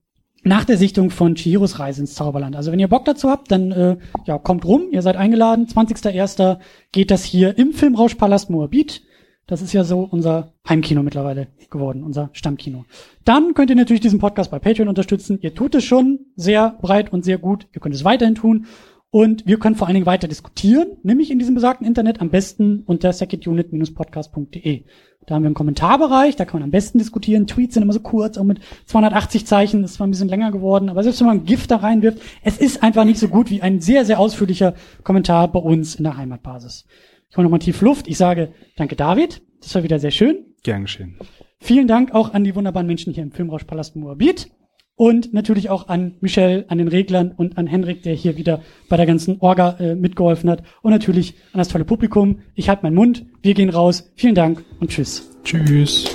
[0.43, 2.55] nach der Sichtung von Chihiros Reise ins Zauberland.
[2.55, 5.67] Also wenn ihr Bock dazu habt, dann äh, ja, kommt rum, ihr seid eingeladen.
[5.67, 6.57] 20.01.
[6.91, 9.03] geht das hier im Filmrauschpalast Moabit.
[9.45, 12.85] Das ist ja so unser Heimkino mittlerweile geworden, unser Stammkino.
[13.25, 15.37] Dann könnt ihr natürlich diesen Podcast bei Patreon unterstützen.
[15.41, 17.67] Ihr tut es schon sehr breit und sehr gut.
[17.73, 18.67] Ihr könnt es weiterhin tun.
[19.09, 22.81] Und wir können vor allen Dingen weiter diskutieren, nämlich in diesem besagten Internet am besten
[22.87, 24.85] unter secondunit-podcast.de.
[25.27, 27.45] Da haben wir einen Kommentarbereich, da kann man am besten diskutieren.
[27.45, 30.51] Tweets sind immer so kurz, auch mit 280 Zeichen, das ist zwar ein bisschen länger
[30.51, 33.61] geworden, aber selbst wenn man Gift da reinwirft, es ist einfach nicht so gut wie
[33.61, 34.73] ein sehr, sehr ausführlicher
[35.03, 36.85] Kommentar bei uns in der Heimatbasis.
[37.33, 38.07] Ich hole nochmal tief Luft.
[38.07, 40.45] Ich sage danke David, das war wieder sehr schön.
[40.61, 41.17] Gern geschehen.
[41.59, 44.51] Vielen Dank auch an die wunderbaren Menschen hier im Filmrauschpalast Moabit.
[44.93, 48.97] Und natürlich auch an Michelle, an den Reglern und an Henrik, der hier wieder bei
[48.97, 50.61] der ganzen Orga äh, mitgeholfen hat.
[50.83, 52.41] Und natürlich an das tolle Publikum.
[52.53, 53.25] Ich halte meinen Mund.
[53.41, 54.11] Wir gehen raus.
[54.15, 55.27] Vielen Dank und tschüss.
[55.43, 56.13] Tschüss.